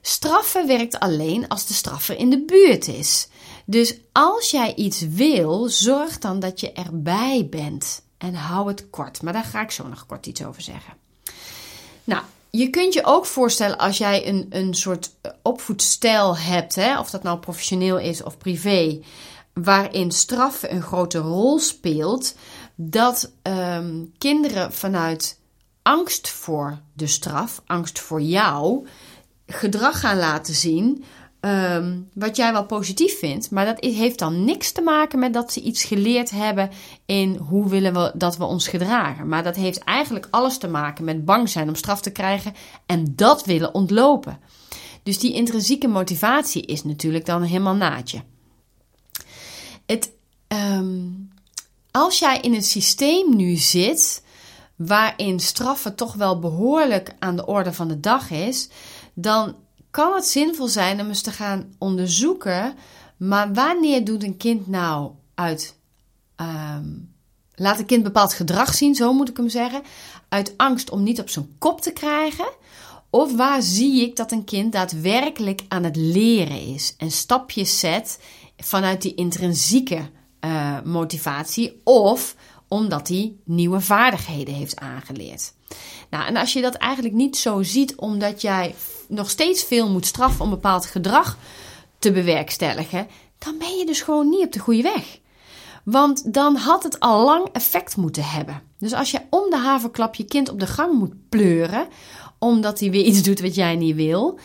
Straffen 0.00 0.66
werkt 0.66 0.98
alleen 0.98 1.48
als 1.48 1.66
de 1.66 1.74
straffer 1.74 2.18
in 2.18 2.30
de 2.30 2.44
buurt 2.44 2.88
is. 2.88 3.28
Dus 3.66 3.96
als 4.12 4.50
jij 4.50 4.74
iets 4.74 5.00
wil, 5.00 5.68
zorg 5.68 6.18
dan 6.18 6.40
dat 6.40 6.60
je 6.60 6.72
erbij 6.72 7.46
bent. 7.50 8.02
En 8.18 8.34
hou 8.34 8.68
het 8.68 8.90
kort. 8.90 9.22
Maar 9.22 9.32
daar 9.32 9.44
ga 9.44 9.62
ik 9.62 9.70
zo 9.70 9.88
nog 9.88 10.06
kort 10.06 10.26
iets 10.26 10.44
over 10.44 10.62
zeggen. 10.62 10.94
Nou, 12.04 12.22
je 12.50 12.70
kunt 12.70 12.94
je 12.94 13.04
ook 13.04 13.26
voorstellen 13.26 13.78
als 13.78 13.98
jij 13.98 14.28
een, 14.28 14.46
een 14.50 14.74
soort 14.74 15.10
opvoedstijl 15.42 16.36
hebt, 16.36 16.74
hè, 16.74 16.98
of 16.98 17.10
dat 17.10 17.22
nou 17.22 17.38
professioneel 17.38 17.98
is 17.98 18.22
of 18.22 18.38
privé, 18.38 19.00
waarin 19.52 20.10
straffen 20.10 20.74
een 20.74 20.82
grote 20.82 21.18
rol 21.18 21.58
speelt, 21.58 22.34
dat 22.74 23.30
um, 23.42 24.12
kinderen 24.18 24.72
vanuit 24.72 25.38
angst 25.82 26.28
voor 26.28 26.78
de 26.92 27.06
straf, 27.06 27.62
angst 27.66 27.98
voor 27.98 28.20
jou, 28.20 28.86
gedrag 29.46 30.00
gaan 30.00 30.18
laten 30.18 30.54
zien 30.54 31.04
Ehm, 31.42 32.00
wat 32.14 32.36
jij 32.36 32.52
wel 32.52 32.66
positief 32.66 33.18
vindt, 33.18 33.50
maar 33.50 33.64
dat 33.64 33.80
heeft 33.80 34.18
dan 34.18 34.44
niks 34.44 34.72
te 34.72 34.82
maken 34.82 35.18
met 35.18 35.32
dat 35.32 35.52
ze 35.52 35.60
iets 35.60 35.84
geleerd 35.84 36.30
hebben 36.30 36.70
in 37.06 37.36
hoe 37.36 37.68
willen 37.68 37.92
we 37.92 38.12
dat 38.14 38.36
we 38.36 38.44
ons 38.44 38.68
gedragen. 38.68 39.28
Maar 39.28 39.42
dat 39.42 39.56
heeft 39.56 39.78
eigenlijk 39.78 40.28
alles 40.30 40.58
te 40.58 40.68
maken 40.68 41.04
met 41.04 41.24
bang 41.24 41.48
zijn 41.48 41.68
om 41.68 41.74
straf 41.74 42.00
te 42.00 42.10
krijgen 42.10 42.54
en 42.86 43.12
dat 43.16 43.44
willen 43.44 43.74
ontlopen. 43.74 44.38
Dus 45.02 45.18
die 45.18 45.32
intrinsieke 45.32 45.88
motivatie 45.88 46.62
is 46.62 46.84
natuurlijk 46.84 47.26
dan 47.26 47.42
helemaal 47.42 47.74
naadje. 47.74 48.22
Het, 49.86 50.12
ehm, 50.48 51.00
als 51.90 52.18
jij 52.18 52.40
in 52.40 52.54
een 52.54 52.62
systeem 52.62 53.36
nu 53.36 53.56
zit 53.56 54.24
waarin 54.76 55.40
straffen 55.40 55.94
toch 55.94 56.14
wel 56.14 56.38
behoorlijk 56.38 57.14
aan 57.18 57.36
de 57.36 57.46
orde 57.46 57.72
van 57.72 57.88
de 57.88 58.00
dag 58.00 58.30
is, 58.30 58.68
dan 59.14 59.54
kan 59.92 60.14
het 60.14 60.26
zinvol 60.26 60.68
zijn 60.68 61.00
om 61.00 61.08
eens 61.08 61.22
te 61.22 61.30
gaan 61.30 61.74
onderzoeken. 61.78 62.74
Maar 63.16 63.52
wanneer 63.52 64.04
doet 64.04 64.22
een 64.22 64.36
kind 64.36 64.66
nou 64.66 65.10
uit. 65.34 65.76
Ehm, 66.36 66.88
laat 67.54 67.78
een 67.78 67.86
kind 67.86 68.02
bepaald 68.02 68.32
gedrag 68.32 68.74
zien, 68.74 68.94
zo 68.94 69.12
moet 69.12 69.28
ik 69.28 69.36
hem 69.36 69.48
zeggen. 69.48 69.82
Uit 70.28 70.54
angst 70.56 70.90
om 70.90 71.02
niet 71.02 71.20
op 71.20 71.28
zijn 71.28 71.54
kop 71.58 71.80
te 71.80 71.92
krijgen. 71.92 72.50
Of 73.10 73.36
waar 73.36 73.62
zie 73.62 74.02
ik 74.02 74.16
dat 74.16 74.32
een 74.32 74.44
kind 74.44 74.72
daadwerkelijk 74.72 75.62
aan 75.68 75.84
het 75.84 75.96
leren 75.96 76.60
is 76.60 76.94
en 76.98 77.10
stapjes 77.10 77.78
zet 77.78 78.18
vanuit 78.56 79.02
die 79.02 79.14
intrinsieke 79.14 80.10
uh, 80.40 80.80
motivatie 80.84 81.80
of 81.84 82.36
omdat 82.68 83.08
hij 83.08 83.32
nieuwe 83.44 83.80
vaardigheden 83.80 84.54
heeft 84.54 84.76
aangeleerd. 84.76 85.52
Nou, 86.10 86.26
en 86.26 86.36
als 86.36 86.52
je 86.52 86.60
dat 86.60 86.74
eigenlijk 86.74 87.14
niet 87.14 87.36
zo 87.36 87.62
ziet, 87.62 87.94
omdat 87.94 88.40
jij 88.40 88.74
nog 89.08 89.30
steeds 89.30 89.64
veel 89.64 89.88
moet 89.88 90.06
straffen 90.06 90.44
om 90.44 90.50
bepaald 90.50 90.86
gedrag 90.86 91.38
te 91.98 92.12
bewerkstelligen, 92.12 93.06
dan 93.38 93.58
ben 93.58 93.76
je 93.76 93.86
dus 93.86 94.00
gewoon 94.00 94.28
niet 94.28 94.44
op 94.44 94.52
de 94.52 94.58
goede 94.58 94.82
weg. 94.82 95.20
Want 95.84 96.34
dan 96.34 96.56
had 96.56 96.82
het 96.82 97.00
al 97.00 97.24
lang 97.24 97.48
effect 97.52 97.96
moeten 97.96 98.24
hebben. 98.24 98.62
Dus 98.78 98.92
als 98.92 99.10
je 99.10 99.20
om 99.30 99.50
de 99.50 99.56
haverklap 99.56 100.14
je 100.14 100.24
kind 100.24 100.48
op 100.48 100.60
de 100.60 100.66
gang 100.66 100.92
moet 100.92 101.28
pleuren, 101.28 101.88
omdat 102.38 102.80
hij 102.80 102.90
weer 102.90 103.04
iets 103.04 103.22
doet 103.22 103.40
wat 103.40 103.54
jij 103.54 103.76
niet 103.76 103.94
wil. 103.94 104.38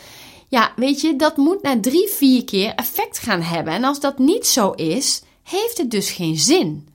Ja, 0.47 0.71
weet 0.75 1.01
je, 1.01 1.15
dat 1.15 1.37
moet 1.37 1.61
na 1.61 1.79
drie, 1.79 2.09
vier 2.09 2.43
keer 2.43 2.75
effect 2.75 3.17
gaan 3.17 3.41
hebben. 3.41 3.73
En 3.73 3.83
als 3.83 3.99
dat 3.99 4.17
niet 4.17 4.47
zo 4.47 4.71
is, 4.71 5.21
heeft 5.43 5.77
het 5.77 5.91
dus 5.91 6.11
geen 6.11 6.37
zin. 6.37 6.87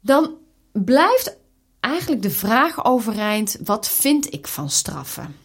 Dan 0.00 0.34
blijft 0.72 1.36
eigenlijk 1.80 2.22
de 2.22 2.30
vraag 2.30 2.84
overeind: 2.84 3.56
wat 3.64 3.88
vind 3.88 4.32
ik 4.32 4.46
van 4.46 4.70
straffen? 4.70 5.36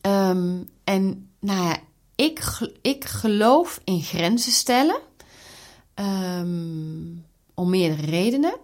Ehm, 0.00 0.62
en 0.84 1.30
nou 1.40 1.68
ja, 1.68 1.76
ik, 2.14 2.60
ik 2.82 3.04
geloof 3.04 3.80
in 3.84 4.02
grenzen 4.02 4.52
stellen. 4.52 5.00
Um, 5.94 7.24
om 7.56 7.70
meerdere 7.70 8.10
redenen. 8.10 8.56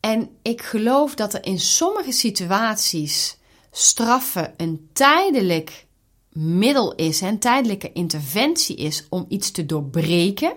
En 0.00 0.28
ik 0.42 0.62
geloof 0.62 1.14
dat 1.14 1.34
er 1.34 1.44
in 1.44 1.60
sommige 1.60 2.12
situaties 2.12 3.38
straffen 3.70 4.54
een 4.56 4.88
tijdelijk 4.92 5.86
middel 6.32 6.94
is, 6.94 7.20
een 7.20 7.38
tijdelijke 7.38 7.92
interventie 7.92 8.76
is 8.76 9.06
om 9.08 9.24
iets 9.28 9.50
te 9.50 9.66
doorbreken. 9.66 10.52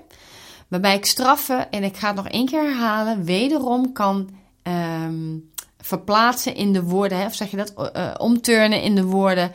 Waarbij 0.67 0.95
ik 0.95 1.05
straffen, 1.05 1.71
en 1.71 1.83
ik 1.83 1.97
ga 1.97 2.07
het 2.07 2.15
nog 2.15 2.27
één 2.27 2.45
keer 2.45 2.63
herhalen, 2.63 3.23
wederom 3.23 3.93
kan 3.93 4.29
um, 4.69 5.51
verplaatsen 5.77 6.55
in 6.55 6.73
de 6.73 6.83
woorden, 6.83 7.17
hè, 7.17 7.25
of 7.25 7.35
zeg 7.35 7.51
je 7.51 7.57
dat, 7.57 7.73
uh, 7.95 8.13
omturnen 8.17 8.81
in 8.81 8.95
de 8.95 9.03
woorden, 9.03 9.51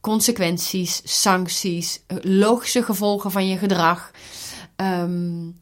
consequenties, 0.00 1.00
sancties, 1.04 2.02
logische 2.20 2.82
gevolgen 2.82 3.30
van 3.30 3.48
je 3.48 3.56
gedrag. 3.56 4.10
Um, 4.76 5.58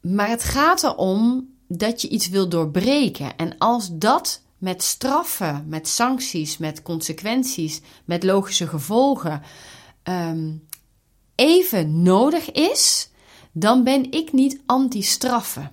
maar 0.00 0.28
het 0.28 0.42
gaat 0.42 0.82
erom 0.82 1.48
dat 1.68 2.02
je 2.02 2.08
iets 2.08 2.28
wil 2.28 2.48
doorbreken. 2.48 3.36
En 3.36 3.58
als 3.58 3.88
dat 3.92 4.42
met 4.58 4.82
straffen, 4.82 5.64
met 5.68 5.88
sancties, 5.88 6.58
met 6.58 6.82
consequenties, 6.82 7.80
met 8.04 8.22
logische 8.22 8.66
gevolgen 8.66 9.42
um, 10.04 10.66
even 11.34 12.02
nodig 12.02 12.52
is, 12.52 13.10
dan 13.52 13.84
ben 13.84 14.12
ik 14.12 14.32
niet 14.32 14.60
anti-straffen. 14.66 15.72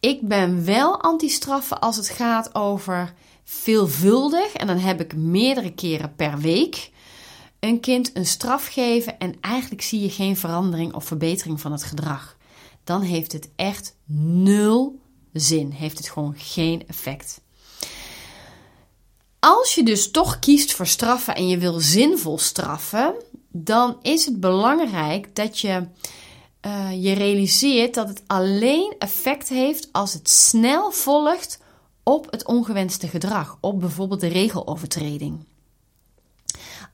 Ik 0.00 0.28
ben 0.28 0.64
wel 0.64 1.00
anti-straffen 1.02 1.80
als 1.80 1.96
het 1.96 2.08
gaat 2.08 2.54
over 2.54 3.14
veelvuldig, 3.44 4.52
en 4.52 4.66
dan 4.66 4.78
heb 4.78 5.00
ik 5.00 5.16
meerdere 5.16 5.72
keren 5.72 6.14
per 6.14 6.38
week, 6.38 6.90
een 7.60 7.80
kind 7.80 8.10
een 8.16 8.26
straf 8.26 8.66
geven 8.66 9.18
en 9.18 9.34
eigenlijk 9.40 9.82
zie 9.82 10.00
je 10.00 10.10
geen 10.10 10.36
verandering 10.36 10.94
of 10.94 11.04
verbetering 11.04 11.60
van 11.60 11.72
het 11.72 11.82
gedrag. 11.82 12.36
Dan 12.84 13.02
heeft 13.02 13.32
het 13.32 13.50
echt 13.56 13.96
nul 14.04 15.00
zin, 15.32 15.70
heeft 15.70 15.98
het 15.98 16.08
gewoon 16.08 16.34
geen 16.36 16.86
effect. 16.86 17.40
Als 19.38 19.74
je 19.74 19.82
dus 19.82 20.10
toch 20.10 20.38
kiest 20.38 20.72
voor 20.72 20.86
straffen 20.86 21.34
en 21.34 21.48
je 21.48 21.58
wil 21.58 21.80
zinvol 21.80 22.38
straffen, 22.38 23.14
dan 23.48 23.96
is 24.02 24.24
het 24.24 24.40
belangrijk 24.40 25.34
dat 25.34 25.58
je 25.58 25.86
uh, 26.66 27.02
je 27.02 27.12
realiseert 27.12 27.94
dat 27.94 28.08
het 28.08 28.22
alleen 28.26 28.94
effect 28.98 29.48
heeft 29.48 29.88
als 29.92 30.12
het 30.12 30.30
snel 30.30 30.90
volgt 30.90 31.58
op 32.02 32.30
het 32.30 32.44
ongewenste 32.46 33.08
gedrag, 33.08 33.58
op 33.60 33.80
bijvoorbeeld 33.80 34.20
de 34.20 34.28
regelovertreding. 34.28 35.44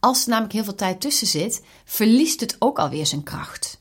Als 0.01 0.23
er 0.23 0.29
namelijk 0.29 0.53
heel 0.53 0.65
veel 0.65 0.75
tijd 0.75 1.01
tussen 1.01 1.27
zit, 1.27 1.63
verliest 1.85 2.41
het 2.41 2.57
ook 2.59 2.79
alweer 2.79 3.07
zijn 3.07 3.23
kracht. 3.23 3.79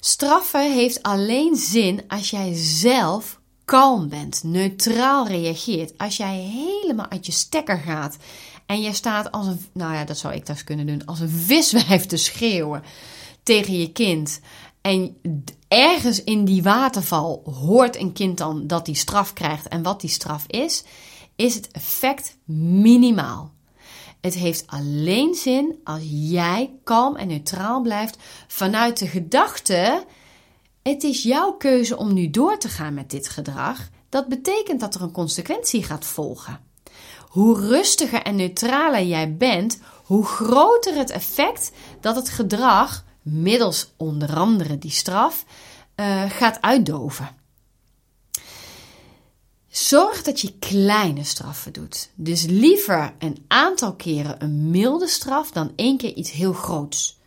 Straffen 0.00 0.72
heeft 0.72 1.02
alleen 1.02 1.56
zin 1.56 2.04
als 2.08 2.30
jij 2.30 2.52
zelf 2.54 3.40
kalm 3.64 4.08
bent, 4.08 4.42
neutraal 4.44 5.26
reageert. 5.26 5.98
Als 5.98 6.16
jij 6.16 6.36
helemaal 6.36 7.10
uit 7.10 7.26
je 7.26 7.32
stekker 7.32 7.78
gaat 7.78 8.16
en 8.66 8.80
je 8.80 8.92
staat 8.92 9.32
als 9.32 9.46
een, 9.46 9.66
nou 9.72 9.94
ja, 9.94 10.04
dat 10.04 10.18
zou 10.18 10.34
ik 10.34 10.46
dus 10.46 10.64
kunnen 10.64 10.86
doen, 10.86 11.06
als 11.06 11.20
een 11.20 11.28
viswijf 11.28 12.06
te 12.06 12.16
schreeuwen 12.16 12.82
tegen 13.42 13.78
je 13.78 13.92
kind. 13.92 14.40
En 14.82 15.16
ergens 15.68 16.24
in 16.24 16.44
die 16.44 16.62
waterval 16.62 17.42
hoort 17.60 17.96
een 17.96 18.12
kind 18.12 18.38
dan 18.38 18.66
dat 18.66 18.86
hij 18.86 18.94
straf 18.94 19.32
krijgt 19.32 19.68
en 19.68 19.82
wat 19.82 20.00
die 20.00 20.10
straf 20.10 20.44
is, 20.46 20.84
is 21.36 21.54
het 21.54 21.70
effect 21.70 22.36
minimaal. 22.44 23.52
Het 24.20 24.34
heeft 24.34 24.66
alleen 24.66 25.34
zin 25.34 25.80
als 25.84 26.02
jij 26.08 26.72
kalm 26.84 27.16
en 27.16 27.28
neutraal 27.28 27.80
blijft 27.80 28.16
vanuit 28.46 28.98
de 28.98 29.06
gedachte: 29.06 30.04
het 30.82 31.02
is 31.02 31.22
jouw 31.22 31.52
keuze 31.52 31.96
om 31.96 32.12
nu 32.12 32.30
door 32.30 32.58
te 32.58 32.68
gaan 32.68 32.94
met 32.94 33.10
dit 33.10 33.28
gedrag. 33.28 33.88
Dat 34.08 34.28
betekent 34.28 34.80
dat 34.80 34.94
er 34.94 35.02
een 35.02 35.12
consequentie 35.12 35.82
gaat 35.82 36.04
volgen. 36.04 36.60
Hoe 37.28 37.60
rustiger 37.60 38.22
en 38.22 38.36
neutraler 38.36 39.02
jij 39.02 39.36
bent, 39.36 39.78
hoe 40.04 40.24
groter 40.24 40.94
het 40.94 41.10
effect 41.10 41.72
dat 42.00 42.16
het 42.16 42.28
gedrag 42.28 43.04
middels 43.22 43.92
onder 43.96 44.34
andere 44.34 44.78
die 44.78 44.90
straf, 44.90 45.44
uh, 45.96 46.30
gaat 46.30 46.60
uitdoven. 46.60 47.28
Zorg 49.68 50.22
dat 50.22 50.40
je 50.40 50.58
kleine 50.58 51.24
straffen 51.24 51.72
doet. 51.72 52.10
Dus 52.14 52.44
liever 52.44 53.14
een 53.18 53.44
aantal 53.48 53.94
keren 53.94 54.42
een 54.42 54.70
milde 54.70 55.08
straf 55.08 55.50
dan 55.50 55.72
één 55.76 55.96
keer 55.96 56.12
iets 56.14 56.30
heel 56.30 56.52
groots. 56.52 57.20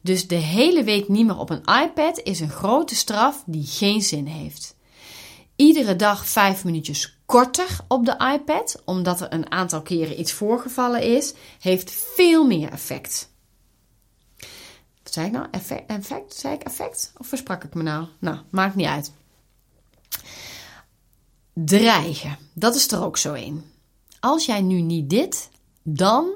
Dus 0.00 0.28
de 0.28 0.34
hele 0.34 0.84
week 0.84 1.08
niet 1.08 1.26
meer 1.26 1.38
op 1.38 1.50
een 1.50 1.82
iPad 1.82 2.20
is 2.22 2.40
een 2.40 2.50
grote 2.50 2.94
straf 2.94 3.42
die 3.46 3.66
geen 3.66 4.02
zin 4.02 4.26
heeft. 4.26 4.76
Iedere 5.56 5.96
dag 5.96 6.26
vijf 6.26 6.64
minuutjes 6.64 7.18
korter 7.26 7.78
op 7.88 8.04
de 8.04 8.32
iPad, 8.34 8.82
omdat 8.84 9.20
er 9.20 9.32
een 9.32 9.50
aantal 9.50 9.82
keren 9.82 10.20
iets 10.20 10.32
voorgevallen 10.32 11.02
is, 11.02 11.34
heeft 11.60 11.90
veel 11.90 12.46
meer 12.46 12.70
effect. 12.70 13.29
Zei 15.10 15.26
ik 15.26 15.32
nou? 15.32 15.46
Effect? 15.50 15.90
effect? 15.90 16.44
Ik 16.44 16.62
effect? 16.62 17.12
Of 17.16 17.26
versprak 17.26 17.64
ik 17.64 17.74
me 17.74 17.82
nou? 17.82 18.06
Nou, 18.18 18.38
maakt 18.50 18.74
niet 18.74 18.86
uit. 18.86 19.12
Dreigen, 21.52 22.38
dat 22.52 22.74
is 22.74 22.90
er 22.90 23.02
ook 23.04 23.16
zo 23.16 23.34
een. 23.34 23.64
Als 24.20 24.46
jij 24.46 24.60
nu 24.60 24.80
niet 24.80 25.10
dit, 25.10 25.50
dan. 25.82 26.28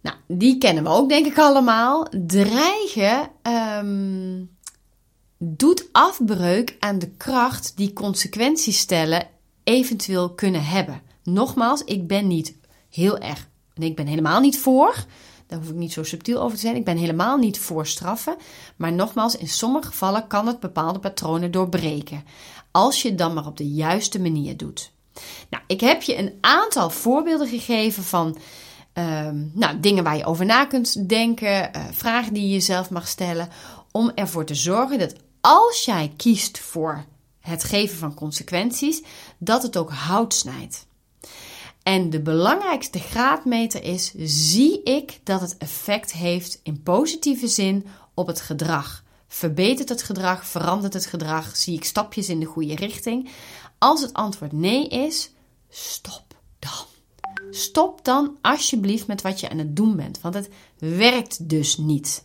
Nou, 0.00 0.16
die 0.26 0.58
kennen 0.58 0.82
we 0.82 0.88
ook, 0.88 1.08
denk 1.08 1.26
ik 1.26 1.38
allemaal. 1.38 2.06
Dreigen 2.26 3.30
um, 3.42 4.56
doet 5.38 5.88
afbreuk 5.92 6.76
aan 6.78 6.98
de 6.98 7.10
kracht 7.10 7.72
die 7.76 7.92
consequenties 7.92 8.78
stellen 8.78 9.28
eventueel 9.64 10.34
kunnen 10.34 10.64
hebben. 10.64 11.02
Nogmaals, 11.22 11.84
ik 11.84 12.06
ben 12.06 12.26
niet 12.26 12.54
heel 12.90 13.18
erg. 13.18 13.48
Nee, 13.74 13.88
ik 13.88 13.96
ben 13.96 14.06
helemaal 14.06 14.40
niet 14.40 14.58
voor. 14.58 15.06
Daar 15.46 15.58
hoef 15.58 15.68
ik 15.68 15.74
niet 15.74 15.92
zo 15.92 16.02
subtiel 16.02 16.40
over 16.40 16.56
te 16.56 16.62
zijn. 16.62 16.76
Ik 16.76 16.84
ben 16.84 16.96
helemaal 16.96 17.36
niet 17.36 17.58
voor 17.58 17.86
straffen. 17.86 18.36
Maar 18.76 18.92
nogmaals, 18.92 19.36
in 19.36 19.48
sommige 19.48 19.86
gevallen 19.86 20.26
kan 20.26 20.46
het 20.46 20.60
bepaalde 20.60 20.98
patronen 20.98 21.50
doorbreken. 21.50 22.24
Als 22.70 23.02
je 23.02 23.08
het 23.08 23.18
dan 23.18 23.34
maar 23.34 23.46
op 23.46 23.56
de 23.56 23.68
juiste 23.68 24.20
manier 24.20 24.56
doet. 24.56 24.92
Nou, 25.50 25.62
ik 25.66 25.80
heb 25.80 26.02
je 26.02 26.18
een 26.18 26.38
aantal 26.40 26.90
voorbeelden 26.90 27.48
gegeven 27.48 28.02
van 28.02 28.38
ehm, 28.92 29.44
nou, 29.52 29.80
dingen 29.80 30.04
waar 30.04 30.16
je 30.16 30.24
over 30.24 30.44
na 30.44 30.64
kunt 30.64 31.08
denken, 31.08 31.70
uh, 31.76 31.84
vragen 31.90 32.32
die 32.32 32.42
je 32.42 32.52
jezelf 32.52 32.90
mag 32.90 33.08
stellen, 33.08 33.48
om 33.92 34.12
ervoor 34.14 34.44
te 34.44 34.54
zorgen 34.54 34.98
dat 34.98 35.14
als 35.40 35.84
jij 35.84 36.12
kiest 36.16 36.58
voor 36.58 37.04
het 37.40 37.64
geven 37.64 37.98
van 37.98 38.14
consequenties, 38.14 39.02
dat 39.38 39.62
het 39.62 39.76
ook 39.76 39.90
hout 39.90 40.34
snijdt. 40.34 40.85
En 41.86 42.10
de 42.10 42.20
belangrijkste 42.20 42.98
graadmeter 42.98 43.84
is: 43.84 44.12
zie 44.18 44.82
ik 44.82 45.20
dat 45.22 45.40
het 45.40 45.56
effect 45.56 46.12
heeft 46.12 46.60
in 46.62 46.82
positieve 46.82 47.48
zin 47.48 47.86
op 48.14 48.26
het 48.26 48.40
gedrag? 48.40 49.04
Verbetert 49.28 49.88
het 49.88 50.02
gedrag? 50.02 50.46
Verandert 50.46 50.92
het 50.92 51.06
gedrag? 51.06 51.56
Zie 51.56 51.74
ik 51.74 51.84
stapjes 51.84 52.28
in 52.28 52.40
de 52.40 52.46
goede 52.46 52.74
richting? 52.74 53.30
Als 53.78 54.00
het 54.00 54.12
antwoord 54.12 54.52
nee 54.52 54.88
is, 54.88 55.30
stop 55.68 56.34
dan. 56.58 56.86
Stop 57.50 58.04
dan 58.04 58.36
alsjeblieft 58.40 59.06
met 59.06 59.22
wat 59.22 59.40
je 59.40 59.48
aan 59.50 59.58
het 59.58 59.76
doen 59.76 59.96
bent, 59.96 60.20
want 60.20 60.34
het 60.34 60.48
werkt 60.78 61.48
dus 61.48 61.76
niet. 61.76 62.24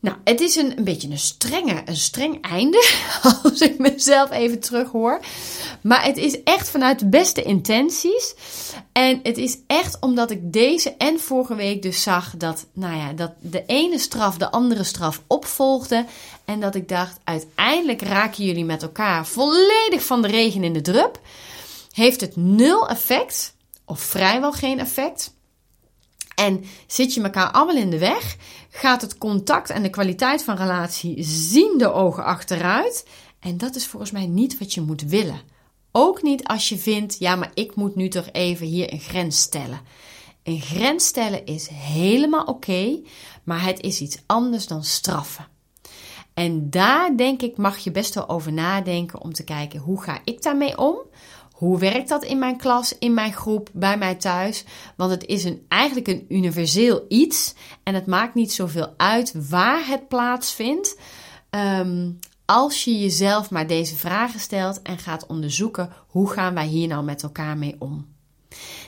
Nou, 0.00 0.16
het 0.24 0.40
is 0.40 0.56
een, 0.56 0.78
een 0.78 0.84
beetje 0.84 1.08
een, 1.08 1.18
strenge, 1.18 1.82
een 1.84 1.96
streng 1.96 2.42
einde, 2.42 2.90
als 3.42 3.60
ik 3.60 3.78
mezelf 3.78 4.30
even 4.30 4.60
terug 4.60 4.90
hoor. 4.90 5.20
Maar 5.80 6.04
het 6.04 6.16
is 6.16 6.42
echt 6.42 6.70
vanuit 6.70 6.98
de 6.98 7.08
beste 7.08 7.42
intenties. 7.42 8.34
En 8.92 9.20
het 9.22 9.38
is 9.38 9.58
echt 9.66 10.00
omdat 10.00 10.30
ik 10.30 10.52
deze 10.52 10.94
en 10.98 11.20
vorige 11.20 11.54
week 11.54 11.82
dus 11.82 12.02
zag 12.02 12.34
dat, 12.36 12.66
nou 12.72 12.96
ja, 12.96 13.12
dat 13.12 13.32
de 13.40 13.64
ene 13.66 13.98
straf 13.98 14.36
de 14.36 14.50
andere 14.50 14.84
straf 14.84 15.22
opvolgde. 15.26 16.04
En 16.44 16.60
dat 16.60 16.74
ik 16.74 16.88
dacht, 16.88 17.18
uiteindelijk 17.24 18.02
raken 18.02 18.44
jullie 18.44 18.64
met 18.64 18.82
elkaar 18.82 19.26
volledig 19.26 20.04
van 20.04 20.22
de 20.22 20.28
regen 20.28 20.64
in 20.64 20.72
de 20.72 20.80
drup. 20.80 21.20
Heeft 21.92 22.20
het 22.20 22.36
nul 22.36 22.88
effect, 22.88 23.54
of 23.84 24.00
vrijwel 24.00 24.52
geen 24.52 24.80
effect. 24.80 25.36
En 26.34 26.64
zit 26.86 27.14
je 27.14 27.22
elkaar 27.22 27.50
allemaal 27.50 27.76
in 27.76 27.90
de 27.90 27.98
weg, 27.98 28.36
gaat 28.78 29.00
het 29.00 29.18
contact 29.18 29.70
en 29.70 29.82
de 29.82 29.90
kwaliteit 29.90 30.44
van 30.44 30.56
relatie 30.56 31.22
zien 31.22 31.78
de 31.78 31.92
ogen 31.92 32.24
achteruit. 32.24 33.06
En 33.40 33.58
dat 33.58 33.74
is 33.74 33.86
volgens 33.86 34.10
mij 34.10 34.26
niet 34.26 34.58
wat 34.58 34.74
je 34.74 34.80
moet 34.80 35.02
willen. 35.02 35.40
Ook 35.92 36.22
niet 36.22 36.44
als 36.44 36.68
je 36.68 36.78
vindt, 36.78 37.18
ja, 37.18 37.36
maar 37.36 37.50
ik 37.54 37.74
moet 37.74 37.94
nu 37.94 38.08
toch 38.08 38.28
even 38.32 38.66
hier 38.66 38.92
een 38.92 39.00
grens 39.00 39.40
stellen. 39.40 39.80
Een 40.42 40.60
grens 40.60 41.06
stellen 41.06 41.46
is 41.46 41.68
helemaal 41.72 42.44
oké, 42.44 43.00
maar 43.44 43.64
het 43.64 43.80
is 43.80 44.00
iets 44.00 44.22
anders 44.26 44.66
dan 44.66 44.84
straffen. 44.84 45.46
En 46.34 46.70
daar 46.70 47.16
denk 47.16 47.42
ik 47.42 47.56
mag 47.56 47.78
je 47.78 47.90
best 47.90 48.14
wel 48.14 48.28
over 48.28 48.52
nadenken 48.52 49.20
om 49.20 49.32
te 49.32 49.44
kijken 49.44 49.80
hoe 49.80 50.02
ga 50.02 50.20
ik 50.24 50.42
daarmee 50.42 50.78
om? 50.78 50.96
Hoe 51.58 51.78
werkt 51.78 52.08
dat 52.08 52.24
in 52.24 52.38
mijn 52.38 52.56
klas, 52.56 52.98
in 52.98 53.14
mijn 53.14 53.32
groep, 53.32 53.68
bij 53.72 53.98
mij 53.98 54.14
thuis? 54.14 54.64
Want 54.96 55.10
het 55.10 55.26
is 55.26 55.44
een, 55.44 55.64
eigenlijk 55.68 56.08
een 56.08 56.24
universeel 56.28 57.04
iets 57.08 57.54
en 57.82 57.94
het 57.94 58.06
maakt 58.06 58.34
niet 58.34 58.52
zoveel 58.52 58.94
uit 58.96 59.48
waar 59.48 59.86
het 59.86 60.08
plaatsvindt. 60.08 60.98
Um, 61.50 62.18
als 62.44 62.84
je 62.84 62.98
jezelf 62.98 63.50
maar 63.50 63.66
deze 63.66 63.96
vragen 63.96 64.40
stelt 64.40 64.82
en 64.82 64.98
gaat 64.98 65.26
onderzoeken 65.26 65.92
hoe 66.06 66.30
gaan 66.30 66.54
wij 66.54 66.66
hier 66.66 66.88
nou 66.88 67.04
met 67.04 67.22
elkaar 67.22 67.56
mee 67.56 67.76
om. 67.78 68.06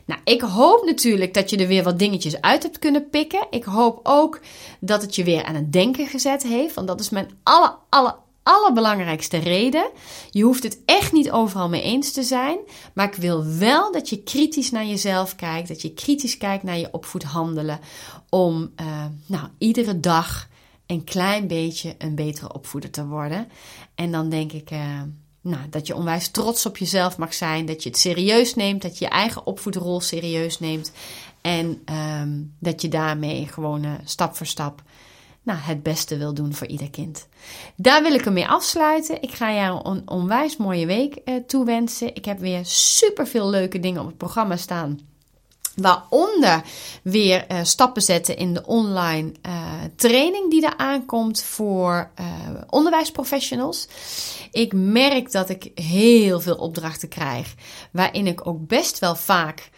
Nou, 0.04 0.20
ik 0.24 0.40
hoop 0.40 0.84
natuurlijk 0.84 1.34
dat 1.34 1.50
je 1.50 1.56
er 1.56 1.66
weer 1.66 1.82
wat 1.82 1.98
dingetjes 1.98 2.40
uit 2.40 2.62
hebt 2.62 2.78
kunnen 2.78 3.10
pikken. 3.10 3.46
Ik 3.50 3.64
hoop 3.64 4.00
ook 4.02 4.40
dat 4.80 5.02
het 5.02 5.14
je 5.14 5.24
weer 5.24 5.44
aan 5.44 5.54
het 5.54 5.72
denken 5.72 6.06
gezet 6.06 6.42
heeft, 6.42 6.74
want 6.74 6.88
dat 6.88 7.00
is 7.00 7.10
mijn 7.10 7.30
alle, 7.42 7.76
alle, 7.88 8.16
allerbelangrijkste 8.50 9.36
reden. 9.36 9.90
Je 10.30 10.42
hoeft 10.42 10.62
het 10.62 10.78
echt 10.84 11.12
niet 11.12 11.30
overal 11.30 11.68
mee 11.68 11.82
eens 11.82 12.12
te 12.12 12.22
zijn, 12.22 12.58
maar 12.94 13.06
ik 13.06 13.14
wil 13.14 13.44
wel 13.46 13.92
dat 13.92 14.08
je 14.08 14.22
kritisch 14.22 14.70
naar 14.70 14.86
jezelf 14.86 15.36
kijkt, 15.36 15.68
dat 15.68 15.82
je 15.82 15.94
kritisch 15.94 16.36
kijkt 16.36 16.62
naar 16.62 16.78
je 16.78 16.88
opvoedhandelen, 16.92 17.80
om 18.28 18.70
uh, 18.80 19.04
nou, 19.26 19.48
iedere 19.58 20.00
dag 20.00 20.48
een 20.86 21.04
klein 21.04 21.46
beetje 21.46 21.94
een 21.98 22.14
betere 22.14 22.52
opvoeder 22.52 22.90
te 22.90 23.06
worden. 23.06 23.48
En 23.94 24.12
dan 24.12 24.28
denk 24.28 24.52
ik 24.52 24.70
uh, 24.70 25.02
nou, 25.40 25.68
dat 25.70 25.86
je 25.86 25.94
onwijs 25.94 26.28
trots 26.28 26.66
op 26.66 26.76
jezelf 26.76 27.18
mag 27.18 27.34
zijn, 27.34 27.66
dat 27.66 27.82
je 27.82 27.88
het 27.88 27.98
serieus 27.98 28.54
neemt, 28.54 28.82
dat 28.82 28.98
je 28.98 29.04
je 29.04 29.10
eigen 29.10 29.46
opvoedrol 29.46 30.00
serieus 30.00 30.58
neemt 30.58 30.92
en 31.40 31.82
um, 32.20 32.54
dat 32.58 32.82
je 32.82 32.88
daarmee 32.88 33.46
gewoon 33.46 33.84
uh, 33.84 33.92
stap 34.04 34.36
voor 34.36 34.46
stap 34.46 34.82
nou, 35.42 35.58
het 35.58 35.82
beste 35.82 36.16
wil 36.16 36.34
doen 36.34 36.54
voor 36.54 36.66
ieder 36.66 36.90
kind. 36.90 37.26
Daar 37.76 38.02
wil 38.02 38.14
ik 38.14 38.24
hem 38.24 38.32
mee 38.32 38.48
afsluiten. 38.48 39.22
Ik 39.22 39.30
ga 39.30 39.52
jou 39.52 39.88
een 39.88 40.08
onwijs 40.08 40.56
mooie 40.56 40.86
week 40.86 41.20
uh, 41.24 41.34
toewensen. 41.46 42.14
Ik 42.14 42.24
heb 42.24 42.38
weer 42.38 42.64
super 42.66 43.26
veel 43.26 43.50
leuke 43.50 43.80
dingen 43.80 44.00
op 44.00 44.06
het 44.06 44.16
programma 44.16 44.56
staan. 44.56 45.00
Waaronder 45.74 46.62
weer 47.02 47.46
uh, 47.50 47.58
stappen 47.62 48.02
zetten 48.02 48.36
in 48.36 48.54
de 48.54 48.66
online 48.66 49.32
uh, 49.46 49.52
training 49.96 50.50
die 50.50 50.66
er 50.66 50.76
aankomt 50.76 51.42
voor 51.42 52.10
onderwijsprofessionals. 52.68 53.88
Ik 54.50 54.72
merk 54.72 55.32
dat 55.32 55.48
ik 55.48 55.70
heel 55.74 56.40
veel 56.40 56.56
opdrachten 56.56 57.08
krijg, 57.08 57.54
waarin 57.92 58.26
ik 58.26 58.46
ook 58.46 58.66
best 58.66 58.98
wel 58.98 59.16
vaak 59.16 59.70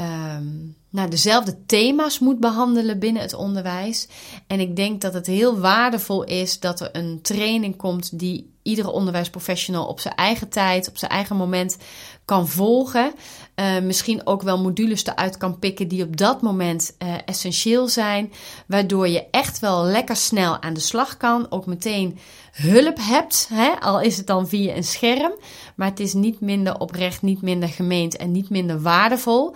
um, 0.00 0.76
nou, 0.90 1.10
dezelfde 1.10 1.64
thema's 1.66 2.18
moet 2.18 2.40
behandelen 2.40 2.98
binnen 2.98 3.22
het 3.22 3.34
onderwijs. 3.34 4.08
En 4.46 4.60
ik 4.60 4.76
denk 4.76 5.00
dat 5.00 5.14
het 5.14 5.26
heel 5.26 5.58
waardevol 5.58 6.24
is 6.24 6.60
dat 6.60 6.80
er 6.80 6.88
een 6.92 7.18
training 7.22 7.76
komt 7.76 8.18
die 8.18 8.53
iedere 8.64 8.90
onderwijsprofessional 8.90 9.86
op 9.86 10.00
zijn 10.00 10.14
eigen 10.14 10.48
tijd, 10.48 10.88
op 10.88 10.98
zijn 10.98 11.10
eigen 11.10 11.36
moment 11.36 11.76
kan 12.24 12.48
volgen. 12.48 13.12
Uh, 13.56 13.78
misschien 13.80 14.26
ook 14.26 14.42
wel 14.42 14.62
modules 14.62 15.06
eruit 15.06 15.36
kan 15.36 15.58
pikken 15.58 15.88
die 15.88 16.02
op 16.02 16.16
dat 16.16 16.42
moment 16.42 16.96
uh, 16.98 17.14
essentieel 17.24 17.88
zijn. 17.88 18.32
Waardoor 18.66 19.08
je 19.08 19.26
echt 19.30 19.58
wel 19.58 19.84
lekker 19.84 20.16
snel 20.16 20.62
aan 20.62 20.74
de 20.74 20.80
slag 20.80 21.16
kan. 21.16 21.46
Ook 21.50 21.66
meteen 21.66 22.18
hulp 22.52 22.96
hebt, 23.00 23.48
hè? 23.52 23.70
al 23.80 24.00
is 24.00 24.16
het 24.16 24.26
dan 24.26 24.48
via 24.48 24.74
een 24.76 24.84
scherm. 24.84 25.32
Maar 25.74 25.88
het 25.88 26.00
is 26.00 26.12
niet 26.12 26.40
minder 26.40 26.78
oprecht, 26.78 27.22
niet 27.22 27.42
minder 27.42 27.68
gemeend 27.68 28.16
en 28.16 28.32
niet 28.32 28.50
minder 28.50 28.80
waardevol. 28.80 29.54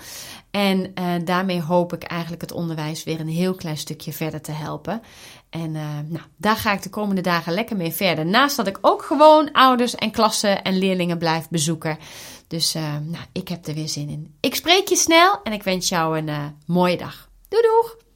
En 0.50 0.92
uh, 0.94 1.14
daarmee 1.24 1.62
hoop 1.62 1.92
ik 1.92 2.02
eigenlijk 2.02 2.40
het 2.40 2.52
onderwijs 2.52 3.04
weer 3.04 3.20
een 3.20 3.28
heel 3.28 3.54
klein 3.54 3.76
stukje 3.76 4.12
verder 4.12 4.40
te 4.40 4.52
helpen. 4.52 5.02
En 5.50 5.74
uh, 5.74 5.82
nou, 6.06 6.24
daar 6.36 6.56
ga 6.56 6.72
ik 6.72 6.82
de 6.82 6.90
komende 6.90 7.20
dagen 7.20 7.52
lekker 7.52 7.76
mee 7.76 7.92
verder. 7.92 8.26
Naast 8.26 8.56
dat 8.56 8.66
ik 8.66 8.78
ook 8.80 9.02
gewoon 9.02 9.52
ouders 9.52 9.94
en 9.94 10.10
klassen 10.10 10.62
en 10.62 10.78
leerlingen 10.78 11.18
blijf 11.18 11.48
bezoeken. 11.48 11.98
Dus 12.46 12.76
uh, 12.76 12.82
nou, 12.82 13.24
ik 13.32 13.48
heb 13.48 13.66
er 13.66 13.74
weer 13.74 13.88
zin 13.88 14.08
in. 14.08 14.34
Ik 14.40 14.54
spreek 14.54 14.88
je 14.88 14.96
snel 14.96 15.40
en 15.42 15.52
ik 15.52 15.62
wens 15.62 15.88
jou 15.88 16.18
een 16.18 16.56
mooie 16.66 16.96
dag. 16.96 17.28
Doei 17.48 17.62
doeg! 17.62 18.07